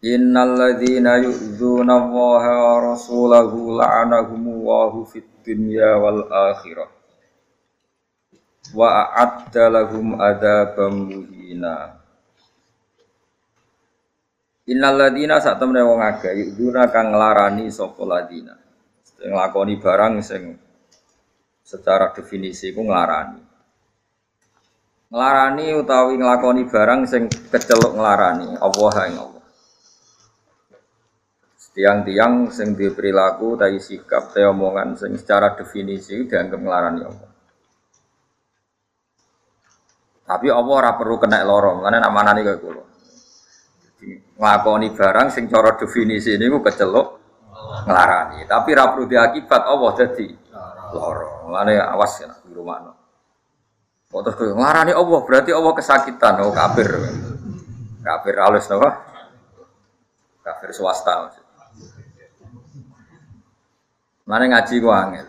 [0.00, 6.88] Innal ladzina yu'dzuna Allaha wa rasulahu la'anahumullahu fid dunya wal akhirah.
[8.72, 12.00] Wa a'adda lahum adzaban muhina.
[14.72, 15.36] Innal ladzina
[15.84, 18.56] wong akeh yu'dzuna kang nglarani sapa ladzina.
[19.04, 20.56] Sing nglakoni barang sing
[21.60, 23.44] secara definisi ku nglarani.
[25.12, 29.39] Nglarani utawi nglakoni barang sing keceluk nglarani Allah ing.
[31.70, 37.30] Tiang-tiang sing di perilaku tai sikap tai omongan sing secara definisi dianggap ngelarani Allah.
[40.30, 42.82] Tapi Allah ora perlu kena lorong, karena nama nani kayak kulo.
[44.38, 47.08] Ngelakoni barang sing cara definisi ini gue kecelok
[47.86, 48.46] ngelarani.
[48.46, 50.26] Tapi ora perlu diakibat Allah jadi
[50.94, 51.50] lorong.
[51.50, 52.92] Mana awas ya di rumah no.
[54.10, 56.88] Oh, terus ngelarani Allah berarti Allah kesakitan, oh kafir.
[58.02, 58.78] Kafir halus no,
[60.46, 61.39] kafir swasta.
[64.30, 65.26] Mana ngaji ku angel.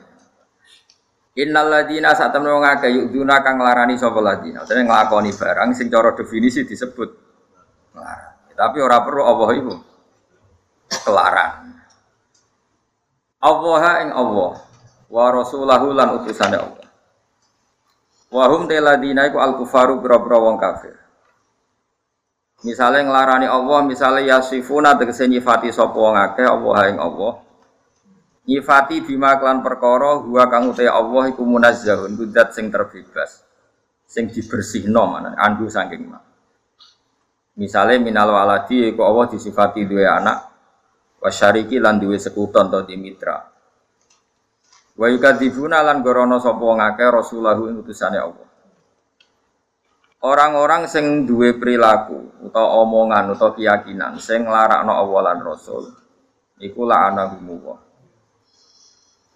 [1.42, 4.62] Innal ladina temen wong akeh yuduna kang nglarani sapa ladina.
[4.62, 7.10] Dene nglakoni barang sing cara definisi disebut.
[8.54, 9.74] Tapi ora perlu Allah iku
[11.02, 11.54] kelarang.
[13.42, 14.54] Allah ing Allah
[15.10, 16.88] wa rasulahu lan utusane Allah.
[18.30, 20.94] Wa hum ladina iku al kufaru boro-boro wong kafir.
[22.62, 27.50] Misalnya ngelarani Allah, misalnya yasifuna tegese nyifati sapa wong akeh Allah ing Allah
[28.42, 33.46] nyifati bima klan perkara huwa kang uta Allah iku munazzahun kudat sing terbebas
[34.10, 36.20] sing dibersihno mana andu saking ma.
[37.62, 40.50] Misale minal waladi iku Allah disifati duwe anak
[41.22, 43.38] wasyariki lan duwe sekuton atau dimitra
[44.98, 48.48] wa yukadzibuna lan gorono sapa ngake rasulahu ing utusane Allah.
[50.22, 55.90] Orang-orang sing duwe perilaku utawa omongan utawa keyakinan sing nglarakno Allah lan Rasul
[56.62, 57.91] iku la'anahumullah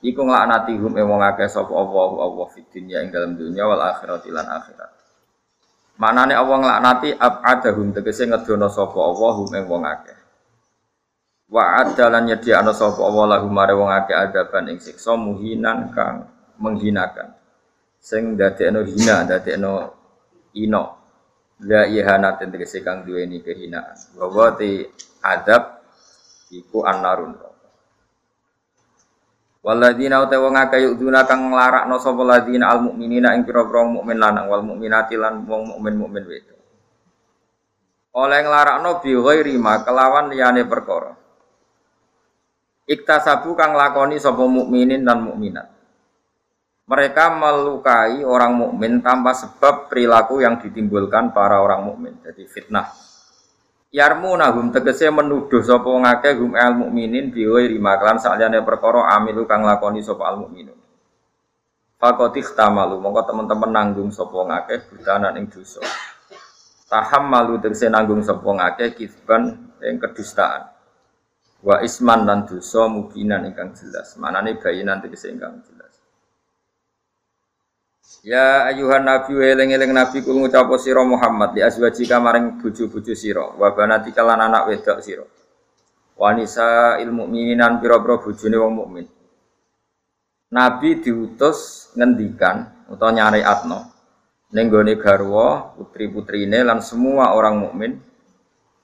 [0.03, 3.79] Iku nglaknati hum ing wong akeh sapa Allah Allah fid dunya ing dalam dunya wal
[3.79, 4.91] akhirat lan akhirat.
[5.95, 10.17] Manane Allah nglaknati abadahum tegese ngedono sapa Allah hum ing wong akeh.
[11.47, 16.27] Wa adalan nyediakno sapa Allah lahum mare wong akeh adaban ing siksa muhinan kang
[16.59, 17.31] menghinakan.
[18.01, 19.95] Sing dadekno hina, dadekno
[20.53, 20.83] ino.
[21.63, 23.95] La ihanatin tegese kang duweni kehinaan.
[24.19, 24.83] Wa ti
[25.23, 25.79] adab
[26.51, 27.54] iku annarun.
[29.65, 34.45] Waladina uta wong akeh yuduna kang nglarakno sapa ladina al mukminina ing pira-pira mukmin lanang
[34.45, 36.61] wal mukminati lan wong mukmin mukmin wedok.
[38.13, 41.17] Oleh nglarakno bi ghairi ma kelawan liyane perkara.
[42.85, 45.73] Iktasabu kang lakoni sapa mukminin dan mukminat.
[46.85, 52.13] Mereka melukai orang mukmin tanpa sebab perilaku yang ditimbulkan para orang mukmin.
[52.21, 53.04] Jadi fitnah
[53.95, 60.03] Yarmunahum tegese menuduh sapa ngake hum al mukminin biwai rimaklan saliyane perkara amilu kang lakoni
[60.03, 60.75] sapa al mukminun.
[61.95, 65.79] Fakoti tamalu mongko teman-teman nanggung sapa ngake budanan ing dosa.
[66.91, 70.75] Taham malu tegese nanggung sapa ngake kisban ing kedustaan.
[71.63, 74.19] Wa isman lan dosa mukinan ingkang jelas.
[74.19, 75.74] Manane bayinan tegese ingkang jelas.
[78.25, 83.69] Ya ayuhan nabi eling-eling nabi kul ngucap sira Muhammad di azwajika maring bojo-bojo sira wa
[83.69, 85.25] banatika lan anak wedok sira.
[86.17, 89.05] Wanisa ilmu mininan pira-pira bojone wong mukmin.
[90.49, 93.93] Nabi diutus ngendikan utawa nyari atno
[94.55, 97.99] ning gone garwa putri-putrine lan semua orang mukmin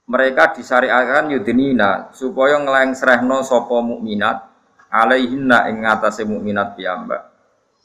[0.04, 4.52] mereka disyariatkan yudinina supaya nglengsrehno sapa mukminat
[4.92, 7.31] alaihinna ing ngatasé mukminat piyambak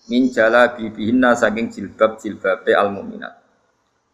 [0.08, 3.34] min jalabibihinna saking jilbab jilbabe al mukminat.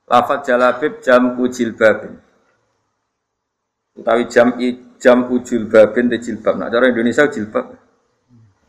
[0.10, 2.14] Lafat jalabib jamku jilbabin.
[3.94, 4.58] Utawi jam
[4.98, 6.58] jamku jilbabin te jilbab.
[6.58, 7.78] Nah, cara Indonesia jilbab.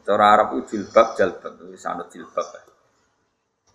[0.05, 2.45] Cara Arab jilbab jalbab sanad jilbab.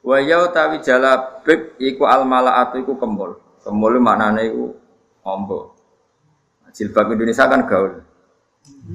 [0.06, 3.38] Wa ya utawi jalabib iku al malaatu iku kembul.
[3.66, 4.78] Kembul maknane iku
[5.26, 5.76] ombo.
[6.70, 8.09] Jilbab Indonesia kan gaul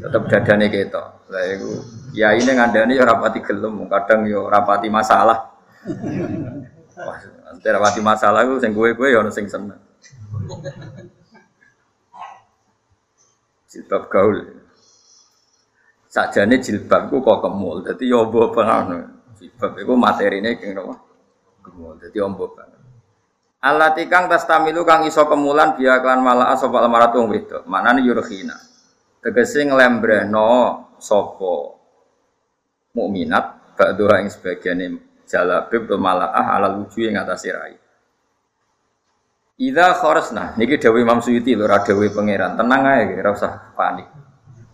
[0.00, 1.06] tetap dadane ketok.
[1.30, 1.70] Lah iku
[2.14, 5.54] ya ini ngandani ya rapati gelem, kadang ya rapati masalah.
[6.94, 7.18] Wah,
[7.58, 9.80] rapati masalah iku sing kowe-kowe ya ono sing seneng.
[13.70, 14.38] Jilbab gaul.
[16.06, 17.82] Sajane jilbab ku kok kemul.
[17.82, 18.98] Dadi yo mbok pengono.
[19.34, 20.94] Jilbab iku materine napa?
[21.66, 21.98] Kemul.
[21.98, 22.78] Dadi ombo banget.
[23.64, 27.66] Allati kang tastamilu kang iso kemulan biya klan malaa sapa wong wedok.
[27.66, 28.54] Manane yurkhina.
[29.24, 30.52] Tegese nglembrehno
[31.00, 31.54] sapa
[32.92, 34.86] mukminat ba'dha ing sebagiane
[35.24, 37.72] jalabib to malaah ala luju ing atase rai.
[39.64, 42.52] Idza kharasna niki dawuh Imam Suyuti lho ora dawuh pangeran.
[42.52, 44.12] Tenang ae ora usah panik.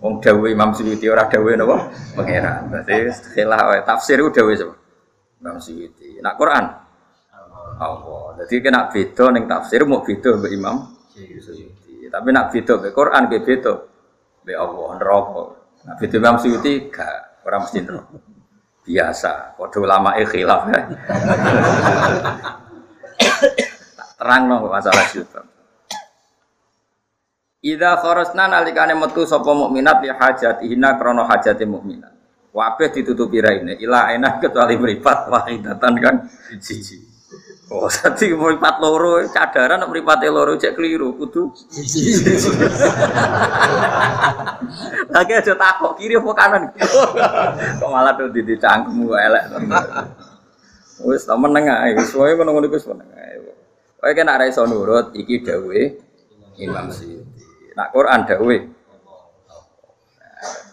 [0.02, 1.76] Wong dawuh Imam Suyuti ora dawuh napa?
[2.18, 2.74] Pangeran.
[2.74, 4.74] Berarti khilah wae tafsir ku dawuh sapa?
[5.46, 6.18] Imam Suyuti.
[6.18, 6.64] Nak Quran
[7.78, 8.34] Allah.
[8.42, 12.10] Jadi kena beda neng tafsir mau beda be Imam Suyuti.
[12.10, 13.89] Tapi nak beda be Quran be beda
[14.44, 15.44] be Allah neraka.
[15.96, 18.16] Beda Imam Suyuti gak orang mesti neraka.
[18.80, 20.80] Biasa, padha ulama khilaf ya.
[24.20, 25.44] Terang no masalah jilbab.
[27.60, 32.12] Ida kharasna nalikane metu sapa mukminat li hajatihina krana hajate mukminat.
[32.50, 36.14] Wabeh ditutupi raine ila enak kecuali meripat wahidatan kan
[36.58, 37.09] siji.
[37.70, 41.46] Oh, tadi meripat loro, cadaran nak meripate loro cek keliru, kudu.
[45.14, 46.62] Lagi aja takok kiri apa kanan.
[47.78, 49.44] Kok malah tuh di cangkemmu elek.
[51.06, 53.38] Wis ta meneng ae, wis wae ngono-ngono wis meneng ae.
[54.02, 55.94] Kowe kena ra iso nurut iki dawuhe
[56.58, 57.46] Imam Suyuti.
[57.78, 58.58] Nak Quran dawuhe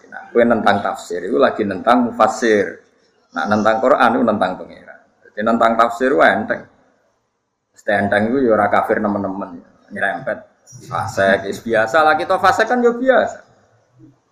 [0.07, 2.81] Nah, kowe nentang tafsir itu lagi nentang mufassir.
[3.35, 4.95] Nak nentang Quran itu nentang pengira.
[5.27, 6.76] Jadi nentang tafsir itu enteng.
[7.77, 9.61] Stendang itu ya kafir teman-teman
[9.93, 10.57] nyerempet.
[10.89, 13.39] Fase is biasa lah kita fase kan ya biasa.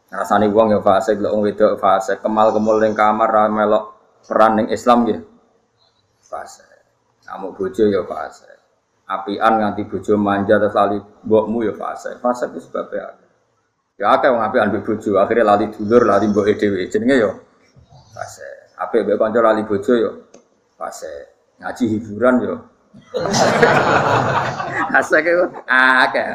[0.09, 3.95] Rasani uang ya fase gelek wedok fase kemal kemul ning kamar ra melok
[4.25, 5.19] peran ning Islam ya
[6.25, 6.65] fase
[7.23, 8.49] kamu bojo ya fase
[9.05, 13.15] apian nganti bojo manja terus lali mbokmu ya fase fase itu sebabnya
[13.95, 16.89] ya akeh wong apian mbek bojo akhirnya lali dulur lali mbok dhewe.
[16.91, 17.31] Jenenge ya
[18.11, 20.11] fase apik mbek kanca lali bojo ya
[20.75, 21.11] fase
[21.63, 22.55] ngaji hiburan ya
[24.91, 25.31] fase ke
[25.67, 26.27] akeh.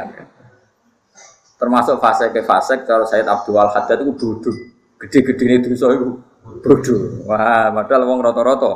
[1.61, 4.57] Termasuk fase ke fase kalau Said Abdul Haddad itu bodoh.
[5.01, 6.17] Gede-gede ini dosa itu
[6.65, 7.01] bodoh.
[7.29, 8.73] Wah, padahal wong rata-rata.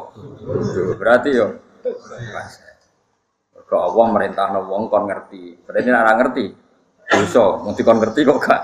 [1.00, 1.48] Berarti yo.
[3.64, 5.64] Kok Allah merintah wong kon ngerti.
[5.64, 6.46] Berarti ora ngerti.
[7.04, 8.62] Dosa, mesti kon ngerti kok gak.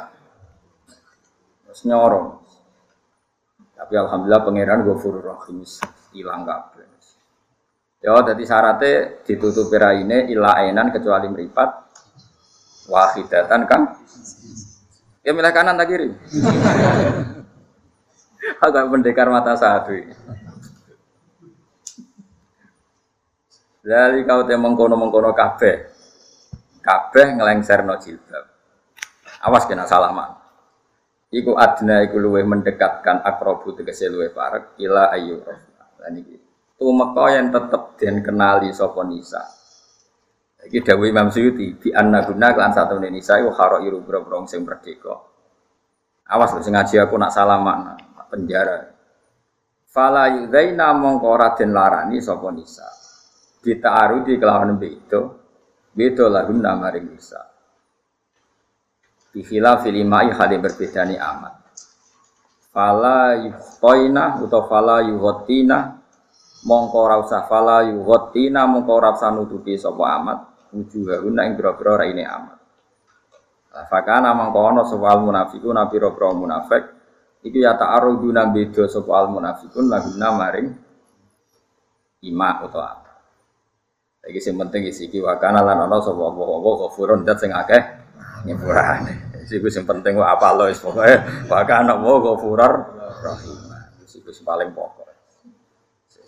[1.68, 2.40] Terus nyorong.
[3.72, 5.64] Tapi alhamdulillah pangeran Ghafurur Rahim
[6.12, 6.84] hilang kabeh.
[8.00, 11.68] Ya, jadi syaratnya ditutupi raine ila ainan kecuali meripat
[12.88, 13.92] wahidatan kan?
[15.20, 16.08] Ya milih kanan tak kiri.
[18.64, 20.16] Agak pendekar mata satu ini.
[23.84, 25.92] Dari kau teh mengkono mengkono kabeh,
[26.80, 28.44] kabeh ngelengser no jilbab.
[29.44, 30.40] Awas kena salaman.
[31.28, 35.44] Iku adna iku luwe mendekatkan akrobu tegese luwe parek ila ayu
[36.00, 36.49] Lan iki
[36.80, 39.44] tumeka yang tetep den kenali sapa nisa.
[40.64, 44.64] Iki dawuh Imam Suyuti di anna guna kelan satu nisa iku haro iru bro sing
[44.64, 45.12] merdeka.
[46.24, 48.00] Awas sing ngaji aku nak salaman
[48.32, 48.96] penjara.
[49.92, 52.88] Fala yudzaina mongko ora den larani sapa nisa.
[53.60, 55.20] Dita'arudi kelawan beda.
[55.92, 57.44] Beda lahunna maring nisa.
[59.36, 61.60] Bihila filimai berbeda ni amat.
[62.70, 65.99] Fala yuhtoina atau fala yuhotina
[66.60, 70.38] mongko ora usah fala yughatina mongko ora usah nutupi sapa amat.
[70.70, 72.58] Wujuhuna ing boro-boro raine amat.
[73.90, 76.82] Fakana mongko ana sapa al munafiqun nabi boro munafik
[77.42, 80.68] iki ya ta'aruduna beda sapa al munafiqun laguna maring
[82.22, 83.12] ima utawa apa.
[84.30, 87.82] Iki sing penting iki iki wakana lan ana sapa apa-apa ghafurun dat sing akeh
[88.46, 91.50] nyepurane iki sing penting apa lo wis pokoke.
[91.50, 92.72] Wakana wa ghafurur
[93.26, 93.58] rahim
[94.06, 95.09] iki paling pokok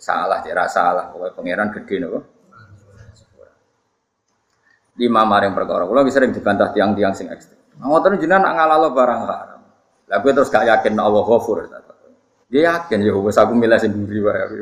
[0.03, 1.07] salah tidak salah.
[1.07, 2.19] Pokoknya pangeran gede nopo
[4.99, 5.87] lima maring perkara.
[6.03, 7.57] Bisa sering dibantah tiang-tiang sing ekstrim.
[7.79, 9.61] Ngoten jenengan nak ngalalo barang haram.
[10.11, 11.65] Lah gue terus gak yakin Allah ghafur
[12.53, 14.45] dia yakin ya wis aku milih sendiri wae.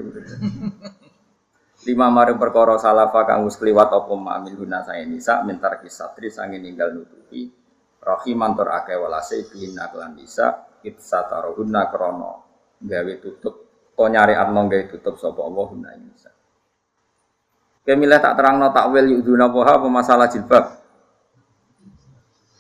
[1.92, 6.56] Lima maring perkara salafa kang wis kliwat apa mamil guna saya nisa mintar kisatri sange
[6.56, 7.52] ninggal nutupi.
[8.00, 12.48] Rahiman tur akeh walase kelan bisa itsatarohunna krono.
[12.80, 16.32] Gawe tutup kau nyari atno gak tutup sopo Allah guna Isa.
[17.82, 20.66] Kemilah tak terang no takwil yuduna poha apa masalah jilbab.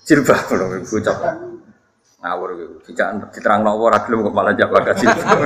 [0.06, 0.40] Jilbab
[0.82, 1.18] ibu cok.
[2.22, 2.76] Ngawur ibu.
[2.86, 5.40] Tidak diterang no ora belum kok malah jawab ke jilbab.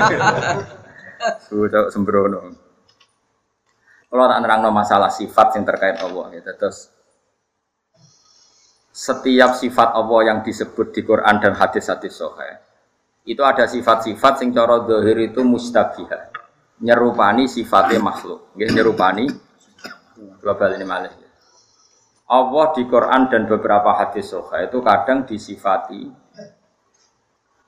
[1.51, 2.39] Cok sembrono.
[4.07, 6.95] Kalau tak terang no masalah sifat yang terkait Allah ya terus
[8.95, 12.63] setiap sifat Allah yang disebut di Quran dan hadis-hadis Sahih
[13.25, 16.29] itu ada sifat-sifat sing cara zahir itu mustabihah.
[16.77, 18.53] Nyerupani sifatnya makhluk.
[18.53, 19.25] Nggih nyerupani
[20.39, 21.13] global ini malah.
[22.25, 26.09] Allah di Quran dan beberapa hadis soha itu kadang disifati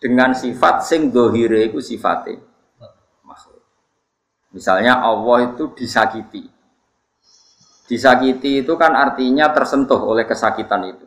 [0.02, 2.42] dengan sifat sing dohire itu sifatnya
[3.26, 3.62] makhluk.
[4.54, 6.50] Misalnya Allah itu disakiti.
[7.88, 11.06] Disakiti itu kan artinya tersentuh oleh kesakitan itu.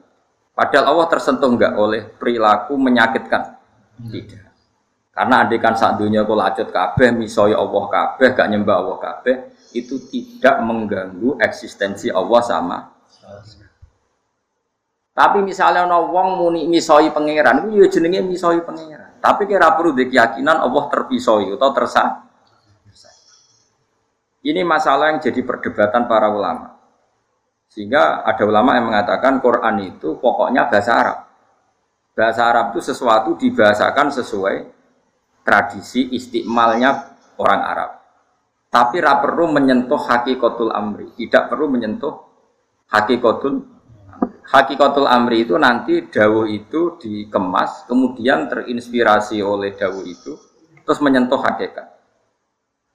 [0.55, 3.60] Padahal Allah tersentuh enggak oleh perilaku menyakitkan.
[3.99, 4.45] Tidak.
[5.11, 9.35] Karena andikan saat dunia kau lacut kabeh, misoy Allah kabeh, gak nyembah Allah kabeh,
[9.75, 12.79] itu tidak mengganggu eksistensi Allah sama
[15.21, 19.21] tapi misalnya ono wong muni misoi pangeran, itu ya jenenge misoi pangeran.
[19.21, 22.25] Tapi kira perlu keyakinan Allah terpisoi atau tersa.
[24.41, 26.81] Ini masalah yang jadi perdebatan para ulama.
[27.69, 31.19] Sehingga ada ulama yang mengatakan Quran itu pokoknya bahasa Arab.
[32.15, 34.57] Bahasa Arab itu sesuatu dibahasakan sesuai
[35.47, 37.91] tradisi istimalnya orang Arab.
[38.71, 42.15] Tapi ra perlu menyentuh hakikatul amri, tidak perlu menyentuh
[42.87, 43.67] hakikatul
[44.51, 50.35] Hakikatul amri itu nanti dawuh itu dikemas, kemudian terinspirasi oleh dawuh itu,
[50.83, 51.87] terus menyentuh hakikat.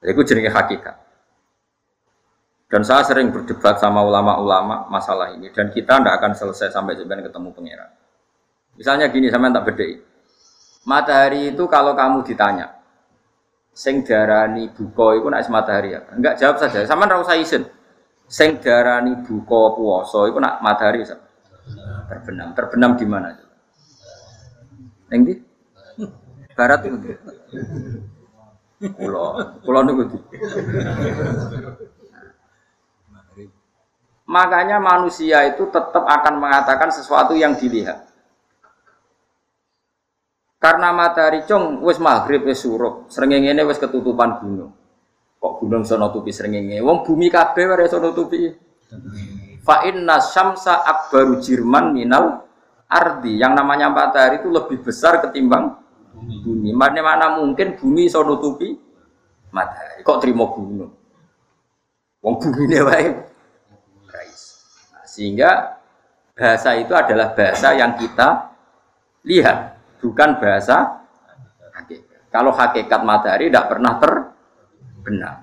[0.03, 0.99] Itu jenis hakikat.
[2.67, 7.31] Dan saya sering berdebat sama ulama-ulama masalah ini, dan kita tidak akan selesai sampai sebenarnya
[7.31, 7.91] ketemu pangeran.
[8.75, 9.99] Misalnya gini, sama tak bedai.
[10.85, 12.75] Matahari itu kalau kamu ditanya,
[13.73, 16.05] sing darani buko itu nak matahari ya.
[16.13, 17.65] Enggak jawab saja, sama ora usah isin.
[18.29, 21.25] Sing darani puasa itu nak matahari sama
[22.05, 22.53] terbenam.
[22.53, 23.33] Terbenam di mana?
[25.09, 25.33] Yang di
[26.53, 26.97] barat itu.
[28.93, 30.17] Pulau, pulau itu.
[34.25, 38.04] Makanya manusia itu tetap akan mengatakan sesuatu yang dilihat.
[40.55, 44.71] Karena matahari cong wis maghrib wis surup, srengenge wis ketutupan gunung.
[45.37, 46.81] Kok gunung sono tupi srengenge?
[46.81, 48.49] Wong bumi kabeh ora sono tupi.
[49.61, 52.45] Fa inna syamsa akbaru jirman minal
[52.89, 53.37] ardi.
[53.37, 55.77] Yang namanya matahari itu lebih besar ketimbang
[56.17, 56.73] bumi.
[56.73, 58.73] Mana mana mungkin bumi iso nutupi
[59.53, 60.01] matahari.
[60.01, 60.91] Kok terima gunung?
[62.25, 63.09] Wong bumi ini wae.
[64.09, 65.77] Nah, sehingga
[66.33, 68.49] bahasa itu adalah bahasa yang kita
[69.29, 69.74] lihat,
[70.05, 71.01] bukan bahasa
[71.73, 72.29] hakikat.
[72.29, 75.35] Kalau hakikat matahari tidak pernah terbenam.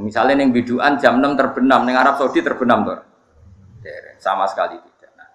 [0.00, 3.00] Misalnya yang biduan jam 6 terbenam, yang Arab Saudi terbenam tuh
[4.16, 5.12] sama sekali tidak.
[5.14, 5.30] Nah.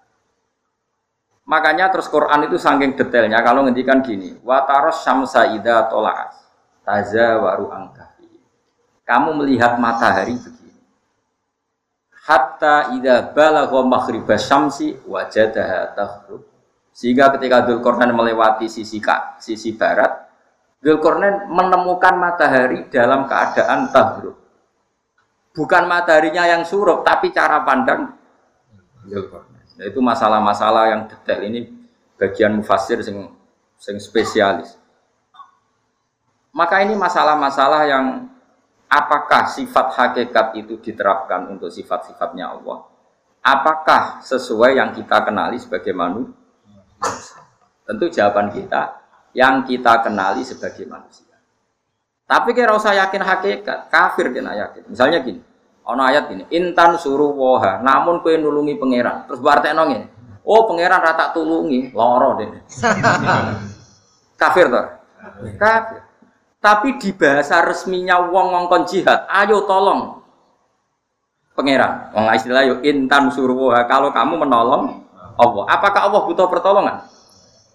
[1.46, 6.36] Makanya terus Quran itu saking detailnya kalau ngendikan gini, wataros syamsa ida tolaas
[6.82, 8.28] taza waru angkafi.
[9.06, 10.82] Kamu melihat matahari begini.
[12.22, 16.51] Hatta ida balagha maghriba syamsi wajadaha taghrub.
[16.92, 20.28] Sehingga ketika Dzulkarnain melewati sisi kak, sisi barat,
[20.84, 24.36] Dzulkarnain menemukan matahari dalam keadaan tahrub.
[25.52, 28.22] Bukan mataharinya yang surup, tapi cara pandang
[29.82, 31.66] Nah, itu masalah-masalah yang detail ini
[32.14, 33.26] bagian mufasir sing
[33.80, 34.78] sing spesialis.
[36.52, 38.28] Maka ini masalah-masalah yang
[38.86, 42.84] apakah sifat hakikat itu diterapkan untuk sifat-sifatnya Allah?
[43.42, 46.36] Apakah sesuai yang kita kenali sebagai manusia?
[47.82, 49.02] Tentu jawaban kita
[49.34, 51.34] yang kita kenali sebagai manusia.
[52.26, 54.88] Tapi kira usah yakin hakikat, kafir kena yakin.
[54.88, 55.42] Misalnya gini,
[55.82, 59.26] Ono ayat ini, intan suruh woha, namun kue nulungi pangeran.
[59.26, 60.06] Terus berarti nongin,
[60.46, 62.46] oh pangeran rata tulungi, loro deh.
[64.40, 64.86] Kafir toh?
[65.58, 66.00] Kafir.
[66.62, 70.22] Tapi di bahasa resminya wong ngongkon jihad, ayo tolong
[71.58, 72.14] pangeran.
[72.14, 75.02] Wong istilah yo intan suruh woha, kalau kamu menolong
[75.38, 75.64] Allah.
[75.68, 77.06] Apakah Allah butuh pertolongan?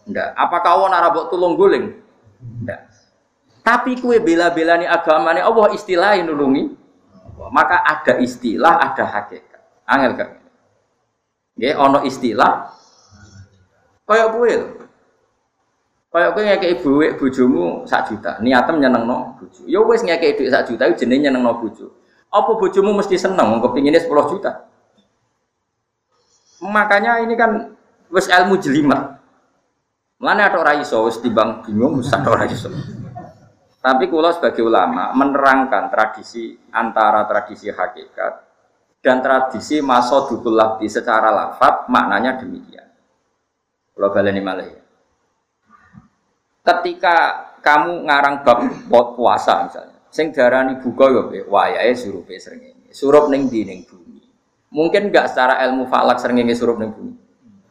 [0.07, 0.29] Enggak.
[0.37, 1.99] Apakah Allah narabok tulung guling?
[2.39, 2.87] Enggak.
[3.65, 6.71] Tapi kue bela-belani agamanya Allah istilahnya nulungi
[7.51, 9.61] maka ada istilah, ada hakikat.
[9.85, 10.29] Angel kan?
[11.57, 12.73] Ya, ono istilah.
[14.07, 14.53] Kayak kue.
[16.07, 18.39] Kayak kue ngekei ibu bojomu sak juta.
[18.39, 19.61] Niatem nyenengno bojo.
[19.67, 21.93] Ya wis ngekei dhuwit sak juta jenenge nyenengno bojo.
[22.31, 24.67] Apa bojomu mesti seneng kepinginnya 10 juta?
[26.63, 27.77] Makanya ini kan
[28.09, 29.17] wis ilmu jelimet.
[30.17, 32.73] Mana ada orang iso wis timbang bingung mesti ada orang iso.
[33.77, 38.33] Tapi kulo sebagai ulama menerangkan tradisi antara tradisi hakikat
[39.05, 42.89] dan tradisi masodukul labdi secara lafat maknanya demikian.
[43.93, 44.73] Kulo baleni malih.
[46.65, 52.91] Ketika kamu ngarang bab puasa misalnya, sing darani buka yo wayahe surupe srengenge.
[52.91, 54.06] Surup ning di ning bumi.
[54.67, 57.13] Mungkin enggak secara ilmu falak srengenge surup ning bumi.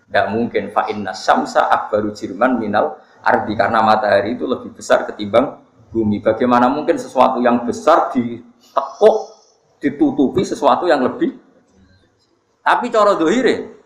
[0.09, 5.61] Enggak mungkin fa inna samsa akbaru jirman minal ardi karena matahari itu lebih besar ketimbang
[5.93, 6.25] bumi.
[6.25, 9.17] Bagaimana mungkin sesuatu yang besar ditekuk,
[9.83, 11.37] ditutupi sesuatu yang lebih
[12.67, 13.79] tapi cara dohire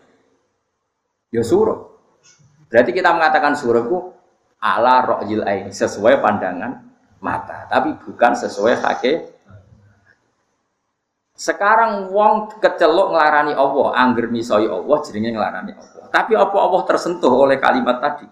[1.29, 1.93] ya suruh.
[2.67, 3.97] Berarti kita mengatakan suruh itu
[4.57, 6.81] ala rojil ain sesuai pandangan
[7.21, 9.30] mata, tapi bukan sesuai hake.
[11.41, 16.05] Sekarang wong kecelok ngelarani Allah, angger misoi Allah jadinya ngelarani Allah.
[16.13, 18.29] Tapi apa Allah tersentuh oleh kalimat tadi?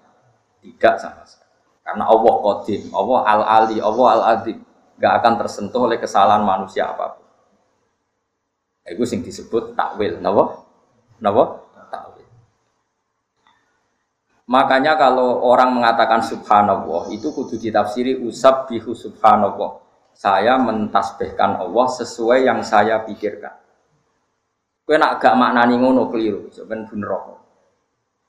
[0.61, 1.57] Tidak sama sekali.
[1.81, 4.61] Karena Allah kodim, Allah al-ali, Allah al-adim.
[5.01, 7.25] Gak akan tersentuh oleh kesalahan manusia apa pun.
[8.85, 10.21] Itu sing disebut takwil.
[10.21, 10.69] Napa?
[11.17, 11.65] Napa?
[11.89, 12.29] Takwil.
[14.45, 19.88] Makanya kalau orang mengatakan subhanallah itu kudu ditafsiri usab bihu subhanallah.
[20.19, 23.55] Saya mentasbihkan Allah sesuai yang saya pikirkan.
[24.83, 27.11] Kue nak gak maknani ngono keliru, sebenarnya bener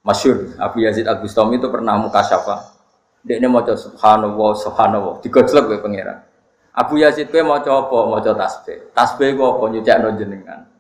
[0.07, 2.79] Masyur Abu Yazid Al Bustami itu pernah muka syafa.
[3.27, 6.25] Dia ini mau subhanallah subhanallah digojlok gue pangeran.
[6.73, 7.99] Abu Yazid kowe maca apa?
[8.07, 8.95] Maca tasbih.
[8.95, 10.71] Tasbih ku apa nyucikno jenengan?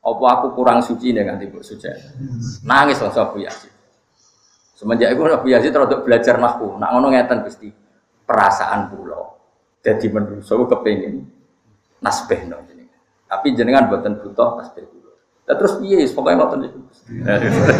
[0.00, 1.90] Apa aku kurang suci nih nganti mbok suci?
[2.64, 3.74] Nangis langsung Abu Yazid.
[4.78, 6.78] Semenjak itu Abu Yazid terus belajar nahwu.
[6.78, 7.68] Nak ngono ngeten Gusti.
[8.24, 9.35] Perasaan pulau.
[9.86, 11.30] Jadi menurut saya kepengin
[12.02, 12.98] nasbih no jenengan.
[13.30, 15.14] Tapi jenengan buatan butuh tasbih pulau.
[15.46, 16.80] Ya terus piye pokoknya ngoten niku.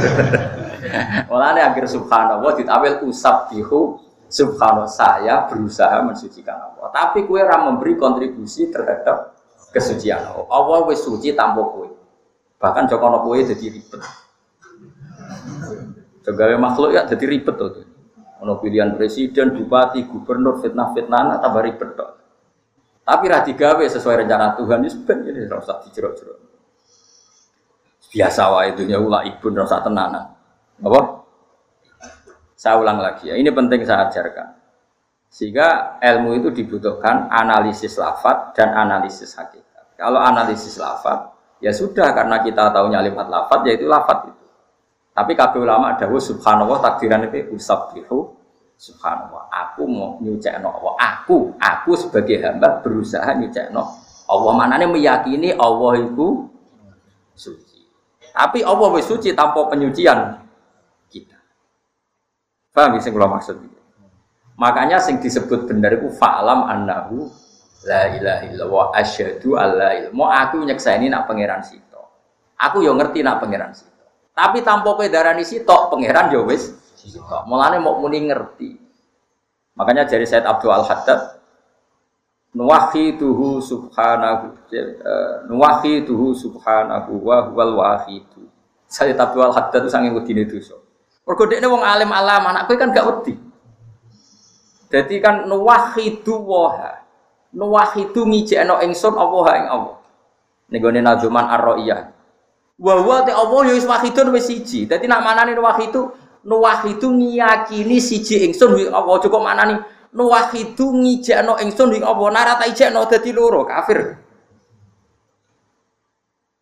[1.34, 3.98] Mulane akhir subhanallah ditawil usabbihu
[4.30, 6.94] subhanallah saya berusaha mensucikan Allah.
[6.94, 9.34] Tapi kue ram memberi kontribusi terhadap
[9.75, 10.46] kesucian Allah.
[10.46, 11.90] Allah wis suci tanpa kue.
[12.62, 13.98] Bahkan Joko kue jadi ribet.
[16.22, 17.95] Sebagai makhluk ya jadi ribet tuh.
[18.44, 22.12] Ono pilihan presiden, bupati, gubernur, fitnah-fitnah, tambah ribet tuh.
[23.06, 26.38] Tapi rati gawe sesuai rencana Tuhan ini sebenarnya ini rasa dijerok-jerok.
[28.10, 30.34] Biasa wae dunia ulah ibu rasa tenanan.
[30.82, 31.00] Apa?
[32.58, 34.58] Saya ulang lagi ya, ini penting saya ajarkan.
[35.30, 39.94] Sehingga ilmu itu dibutuhkan analisis lafat dan analisis hakikat.
[40.00, 44.46] Kalau analisis lafat, ya sudah karena kita tahu lewat lafat, yaitu lafat itu.
[45.16, 48.36] Tapi kabeh ulama ada subhanallah takdiran itu usabbihu
[48.76, 49.48] subhanallah.
[49.48, 50.92] Aku mau nyucekno Allah.
[51.00, 53.80] Aku, aku sebagai hamba berusaha nyucekno
[54.28, 54.52] Allah.
[54.52, 56.44] Manane meyakini Allah itu
[57.32, 57.88] suci.
[58.36, 60.46] Tapi Allah wis suci tanpa penyucian
[62.76, 63.80] Paham ya sing kula maksud iki?
[64.60, 67.24] Makanya sing disebut benar itu fa'lam annahu
[67.88, 72.04] la ilaha illallah asyhadu alla ilaha Mau aku nyekseni nak pangeran sito.
[72.60, 73.96] Aku yo ngerti nak pangeran sito.
[74.36, 77.25] Tapi tanpa kowe darani sito, pangeran yo wis sito.
[77.49, 78.76] Mulane mau muni ngerti.
[79.80, 81.40] Makanya dari Said Abdul Al Haddad
[82.56, 88.44] nuwahiduhu subhanahu eh, nuwahiduhu subhanahu wa huwal wahidu.
[88.84, 90.76] Said Abdul Al Haddad itu sange wedine dosa.
[91.25, 93.40] Mergo dekne wong alim alam, anak kowe kan gak wedi.
[94.92, 97.04] Dadi kan nuwahidu waha.
[97.56, 99.96] Nuwahidu ngijekno ingsun Allah ing Allah.
[100.68, 102.15] Ning gone nazuman ar-ra'iyah.
[102.76, 104.84] Wa wa te Allah ya wis wahidun wis siji.
[104.84, 106.12] Dadi nak manane nuwahidu
[106.45, 109.17] nuwahidu ngiyakini siji ingsun ing Allah.
[109.25, 109.80] Cukup manani
[110.12, 112.28] nuwahidu ngijekno ingsun ing Allah.
[112.28, 114.21] Nara ta ijekno dadi loro kafir.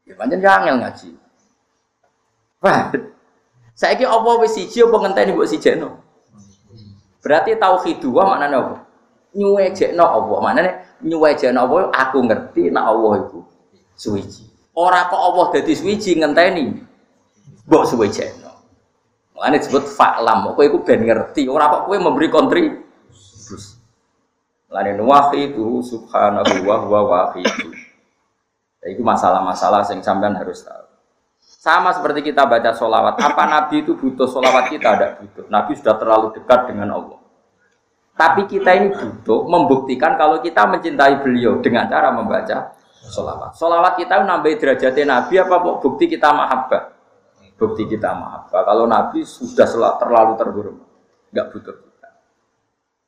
[0.07, 1.11] Ya pancen angel ngaji.
[2.62, 2.94] Wah,
[3.74, 5.98] Saiki apa wis siji apa ngenteni mbok sijekno?
[7.27, 8.77] Berarti tauhid dua maknane apa?
[9.35, 10.35] Nyuwejekno apa?
[10.38, 10.70] Maknane
[11.03, 13.42] nyuwejekno apa aku ngerti nek Allah iku
[13.98, 14.53] suwiji.
[14.74, 16.66] Ora kok Allah dadi suwiji ngenteni
[17.64, 18.50] mbok suwejekno.
[19.38, 20.54] Makane disebut fa'lam.
[20.54, 23.78] Kowe iku ben ngerti, ora kok kowe memberi kontribusi.
[24.74, 27.70] Lane wahidu subhanahu wa huwa wahidu.
[28.84, 30.84] Itu masalah-masalah yang sampean harus tahu.
[31.40, 33.16] Sama seperti kita baca sholawat.
[33.16, 34.90] Apa Nabi itu butuh sholawat kita?
[34.92, 35.44] Tidak butuh.
[35.48, 37.20] Nabi sudah terlalu dekat dengan Allah.
[38.14, 42.76] Tapi kita ini butuh membuktikan kalau kita mencintai beliau dengan cara membaca
[43.08, 43.56] sholawat.
[43.56, 46.82] Sholawat kita nambah derajatnya Nabi apa bukti kita mahabbah?
[47.54, 48.60] Bukti kita mahabbah.
[48.66, 49.68] Kalau Nabi sudah
[50.00, 50.88] terlalu terhormat,
[51.30, 52.08] nggak butuh kita.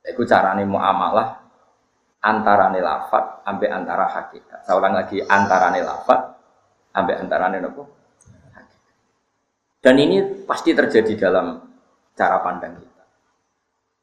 [0.06, 1.46] Itu caranya muamalah
[2.22, 4.66] antara lafat sampai antara hakikat.
[4.66, 6.20] Saya ulang lagi antara lafat
[6.90, 7.85] sampai antara apa?
[9.87, 11.62] Dan ini pasti terjadi dalam
[12.18, 13.04] cara pandang kita.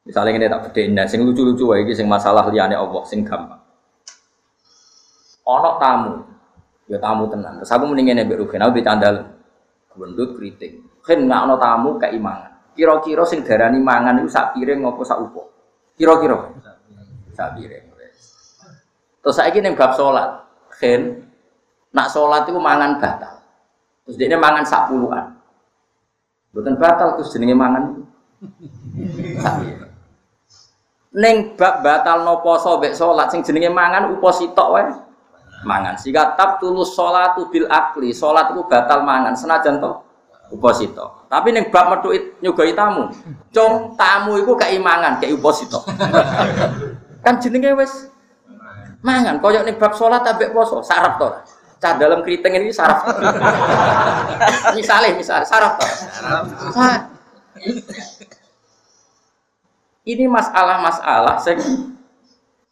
[0.08, 3.60] Misalnya ini tak bedain, nah, sing lucu-lucu wae sing masalah liane Allah, sing gampang.
[5.44, 6.14] Ono tamu,
[6.88, 7.60] ya tamu tenan.
[7.60, 9.16] Terus aku mendingin ya Rugen, aku dicandal
[9.94, 10.88] bendut keriting.
[11.04, 12.72] Kan nggak ono tamu keimangan.
[12.74, 15.52] Kira-kira sing darani mangan itu sak piring ngopo sak upo.
[16.00, 16.50] Kira-kira
[17.36, 17.94] sak piring.
[19.24, 20.36] Terus saya ini bab sholat,
[20.68, 21.24] kan
[21.96, 23.40] nak sholat itu mangan batal.
[24.04, 25.32] Terus dia mangan sak puluhan.
[26.52, 28.04] Bukan batal terus jenenge mangan.
[31.16, 34.92] Neng bab batal no poso bek sholat sing jenenge mangan uposito wae
[35.64, 35.98] mangan.
[36.00, 39.92] Sehingga tab tulus sholat bil akli, sholat itu batal mangan senajan to
[40.54, 41.26] uposito.
[41.28, 43.10] Tapi neng bab metu nyugoi tamu,
[43.50, 45.82] cung tamu itu keimangan, kayak uposito.
[47.26, 48.14] kan jenenge wes
[49.02, 49.42] mangan.
[49.42, 51.28] Koyok neng bab sholat abek poso, sarap to.
[51.84, 53.04] Cah dalam keriting ini saraf.
[54.78, 55.88] misalnya, misalnya saraf to.
[56.72, 57.02] Saraf.
[60.04, 61.60] Ini masalah-masalah sing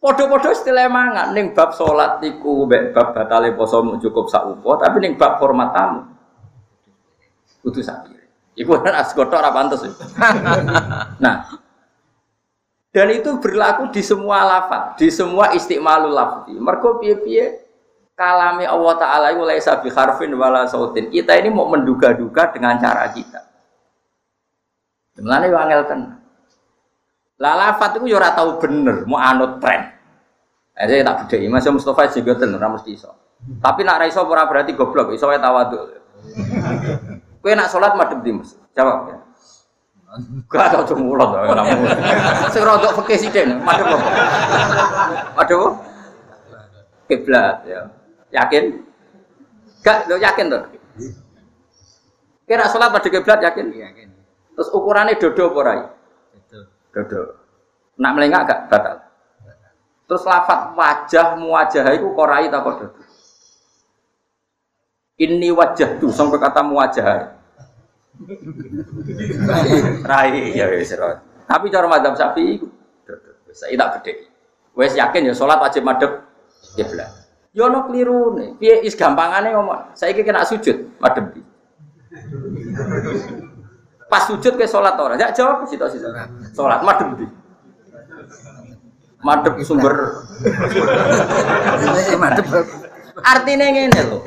[0.01, 4.97] Podo-podo istilah mangan ning bab salat niku mbek bab batale poso cukup sak upo, tapi
[4.97, 6.01] ning bab hormat tamu
[7.61, 8.09] kudu sak
[8.51, 9.79] Iku kan asgoto ora pantes.
[11.23, 11.47] nah,
[12.91, 16.59] dan itu berlaku di semua lafaz, di semua istimalul lafzi.
[16.59, 17.63] Mergo piye-piye
[18.11, 21.07] kalami Allah taala iku laisa bi harfin wala sautin.
[21.07, 23.41] Kita ini mau menduga-duga dengan cara kita.
[25.23, 26.20] Mulane yo angel tenan.
[27.41, 29.89] Lah lafat itu yo ora tau bener, mau anut tren.
[30.77, 33.09] Eh saya tak bedheki, Mas Mustofa jenggoten ora mesti iso.
[33.57, 35.97] Tapi nak ra iso ora berarti goblok, iso wae tawadhu.
[37.41, 38.53] Kowe nak salat madhep di Mas?
[38.77, 39.17] Jawab ya.
[40.45, 41.81] Gak tau cuma mulot ora mau.
[42.53, 44.09] Sing rodok fikih sithik madhep apa?
[45.41, 45.73] Madhep?
[47.09, 47.81] Kiblat ya.
[48.29, 48.85] Yakin?
[49.81, 50.63] Gak, lo yakin tuh?
[52.45, 53.65] Kira sholat pada kiblat yakin?
[53.73, 54.07] Yakin.
[54.53, 55.97] Terus ukurannya dodo apa?
[56.91, 57.21] Dodo.
[57.99, 58.95] Nak melengak gak batal.
[60.11, 62.87] Terus lafat wajah muwajah itu korai tak dodo.
[65.15, 67.39] Ini wajah tuh sampai kata muwajah.
[70.03, 70.91] Rai ya wis
[71.47, 72.67] Tapi cara madhab sapi itu
[73.55, 74.13] saya tak beda.
[74.75, 75.87] Wes yakin ya sholat wajib
[76.75, 77.11] kiblat.
[77.55, 78.49] Yo no keliru nih.
[78.59, 79.95] Piye is gampangane ngomong.
[79.95, 81.31] Saya kena sujud madhab
[84.11, 86.03] Pas sujud ke sholat orang, ya jawab situ situ.
[86.51, 87.23] Sholat madem di.
[89.23, 90.27] Madem sumber.
[92.19, 92.43] madem.
[93.23, 94.19] Artinya ngene loh.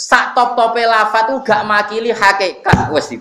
[0.00, 3.12] Sak top tope lafat tuh gak makili hakikat wes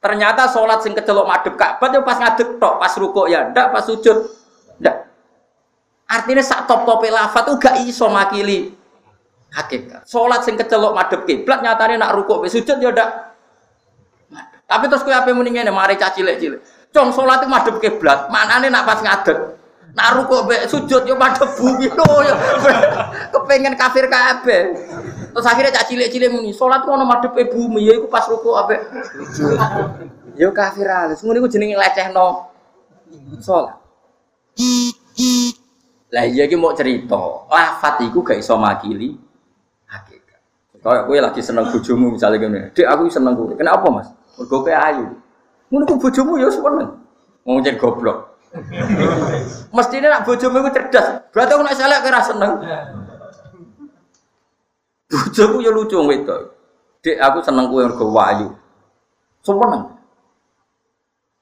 [0.00, 3.84] Ternyata sholat sing kecelok madep Ka'bah yo pas ngadeg tok, pas rukuk ya ndak, pas
[3.84, 4.32] sujud
[4.80, 5.12] ndak.
[6.08, 8.72] Artinya sak top tope lafat tuh gak iso makili
[9.52, 10.08] hakikat.
[10.08, 13.33] Sholat sing kecelok madep kiblat nyatanya nak rukuk be sujud ya ndak
[14.64, 16.60] tapi terus kue apa muni ngene mari caci cilik-cilik.
[16.94, 19.60] Cong salat itu madhep kiblat, manane nak pas ngadeg.
[19.94, 22.34] Nak rukuk be sujud yo madhep bumi lho yo.
[23.30, 24.62] Kepengen kafir kabeh.
[25.34, 28.76] Terus akhirnya caci cilik-cilik muni, salat ku ono madhep bumi ya iku pas rukuk ape.
[30.34, 31.20] Yo kafir alis.
[31.20, 32.50] Ngono iku jenenge lecehno
[33.42, 33.76] salat.
[36.14, 37.18] Lah iya iki mau cerita,
[37.50, 39.18] lafat iku gak iso makili
[39.90, 40.38] hakikat.
[40.78, 44.14] Kayak kowe lagi seneng bojomu misalnya gini, "Dek, aku seneng kowe." Kenapa, Mas?
[44.38, 45.06] Mergo kowe ayu.
[45.70, 46.88] Ngono ku bojomu ya seneng.
[47.44, 48.34] Mau jadi goblok.
[49.76, 51.06] Mestinya nak bojomu itu cerdas.
[51.34, 52.52] Berarti aku nak selek kira seneng.
[55.10, 56.36] Bojomu ya lucu itu.
[57.04, 58.48] Dek aku seneng kowe mergo ayu.
[59.44, 59.94] Seneng.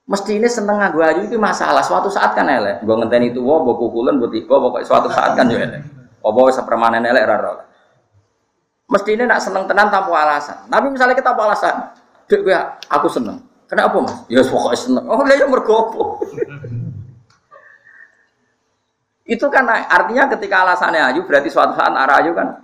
[0.03, 1.79] Mesti ini seneng nganggo ayu itu masalah.
[1.79, 2.83] Suatu saat kan elek.
[2.83, 5.79] Gue ngenteni itu, wo, bawa kukulan, buat tiba, pokoknya suatu saat kan ya elek.
[6.19, 7.63] Apa wis permanen elek rara.
[8.91, 10.67] Mesti ini nak seneng tenan tanpa alasan.
[10.67, 11.75] Tapi misalnya kita apa alasan?
[12.33, 12.57] Dek gue
[12.89, 13.45] aku seneng.
[13.69, 14.25] Kenapa mas?
[14.25, 15.05] Ya pokoknya seneng.
[15.05, 16.17] Oh dia mergopo.
[19.37, 22.57] Itu kan artinya ketika alasannya ayu berarti suatu saat arah ayu kan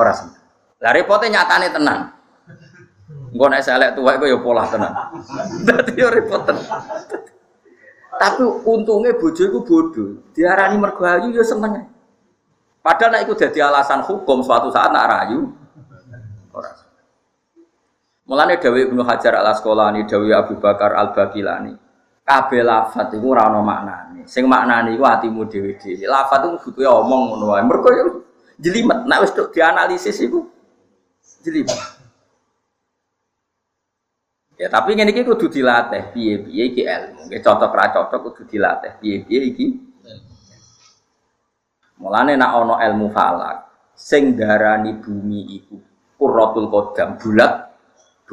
[0.00, 0.40] orang seneng.
[0.80, 2.22] Lah repotnya nyatane tenang.
[3.32, 4.92] Gue naik selek tua gue ya pola tenang.
[5.68, 6.68] Berarti ya repot tenang.
[8.12, 10.08] Tapi untungnya bojo itu bodoh.
[10.36, 11.88] Diarani mergo ayu ya seneng.
[12.84, 15.48] Padahal nek iku dadi alasan hukum suatu saat nak rayu.
[18.32, 21.76] Mulane Dawi Ibnu Hajar Al Asqalani, Dawi Abu Bakar Al Bakilani.
[22.24, 24.08] Kabeh lafat iku ora ana.
[24.24, 26.08] Sing maknane iku atimu dhewe-dhewe.
[26.08, 27.60] Lafat iku butuhe omong ngono wae.
[27.60, 28.04] Mergo yo
[28.56, 29.04] jelimet.
[29.04, 30.48] Nek wis dianalisis iku
[31.44, 31.76] jelimet.
[34.56, 37.28] Ya tapi ngene iki kudu dilatih piye-piye iki ilmu.
[37.28, 39.66] Nggih cocok ra cocok kudu dilatih piye-piye iki.
[42.00, 45.76] Mulane nek ana ilmu falak sing darani bumi iku
[46.16, 47.71] Qurratul Qadam bulat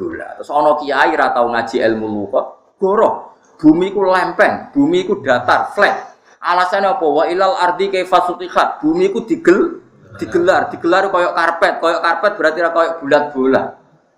[0.00, 0.40] bola.
[0.40, 2.46] Terus ono kiai ra tau ngaji ilmu lugat,
[2.80, 3.36] goroh.
[3.60, 6.16] Bumi ku lempeng, bumi ku datar, flat.
[6.40, 7.04] Alasannya apa?
[7.04, 8.80] Wa ilal ardi kaifa sutihat.
[8.80, 9.84] Bumi ku digel
[10.16, 11.76] digelar, digelar koyok karpet.
[11.84, 13.62] Koyok karpet berarti ra koyok bulat bola.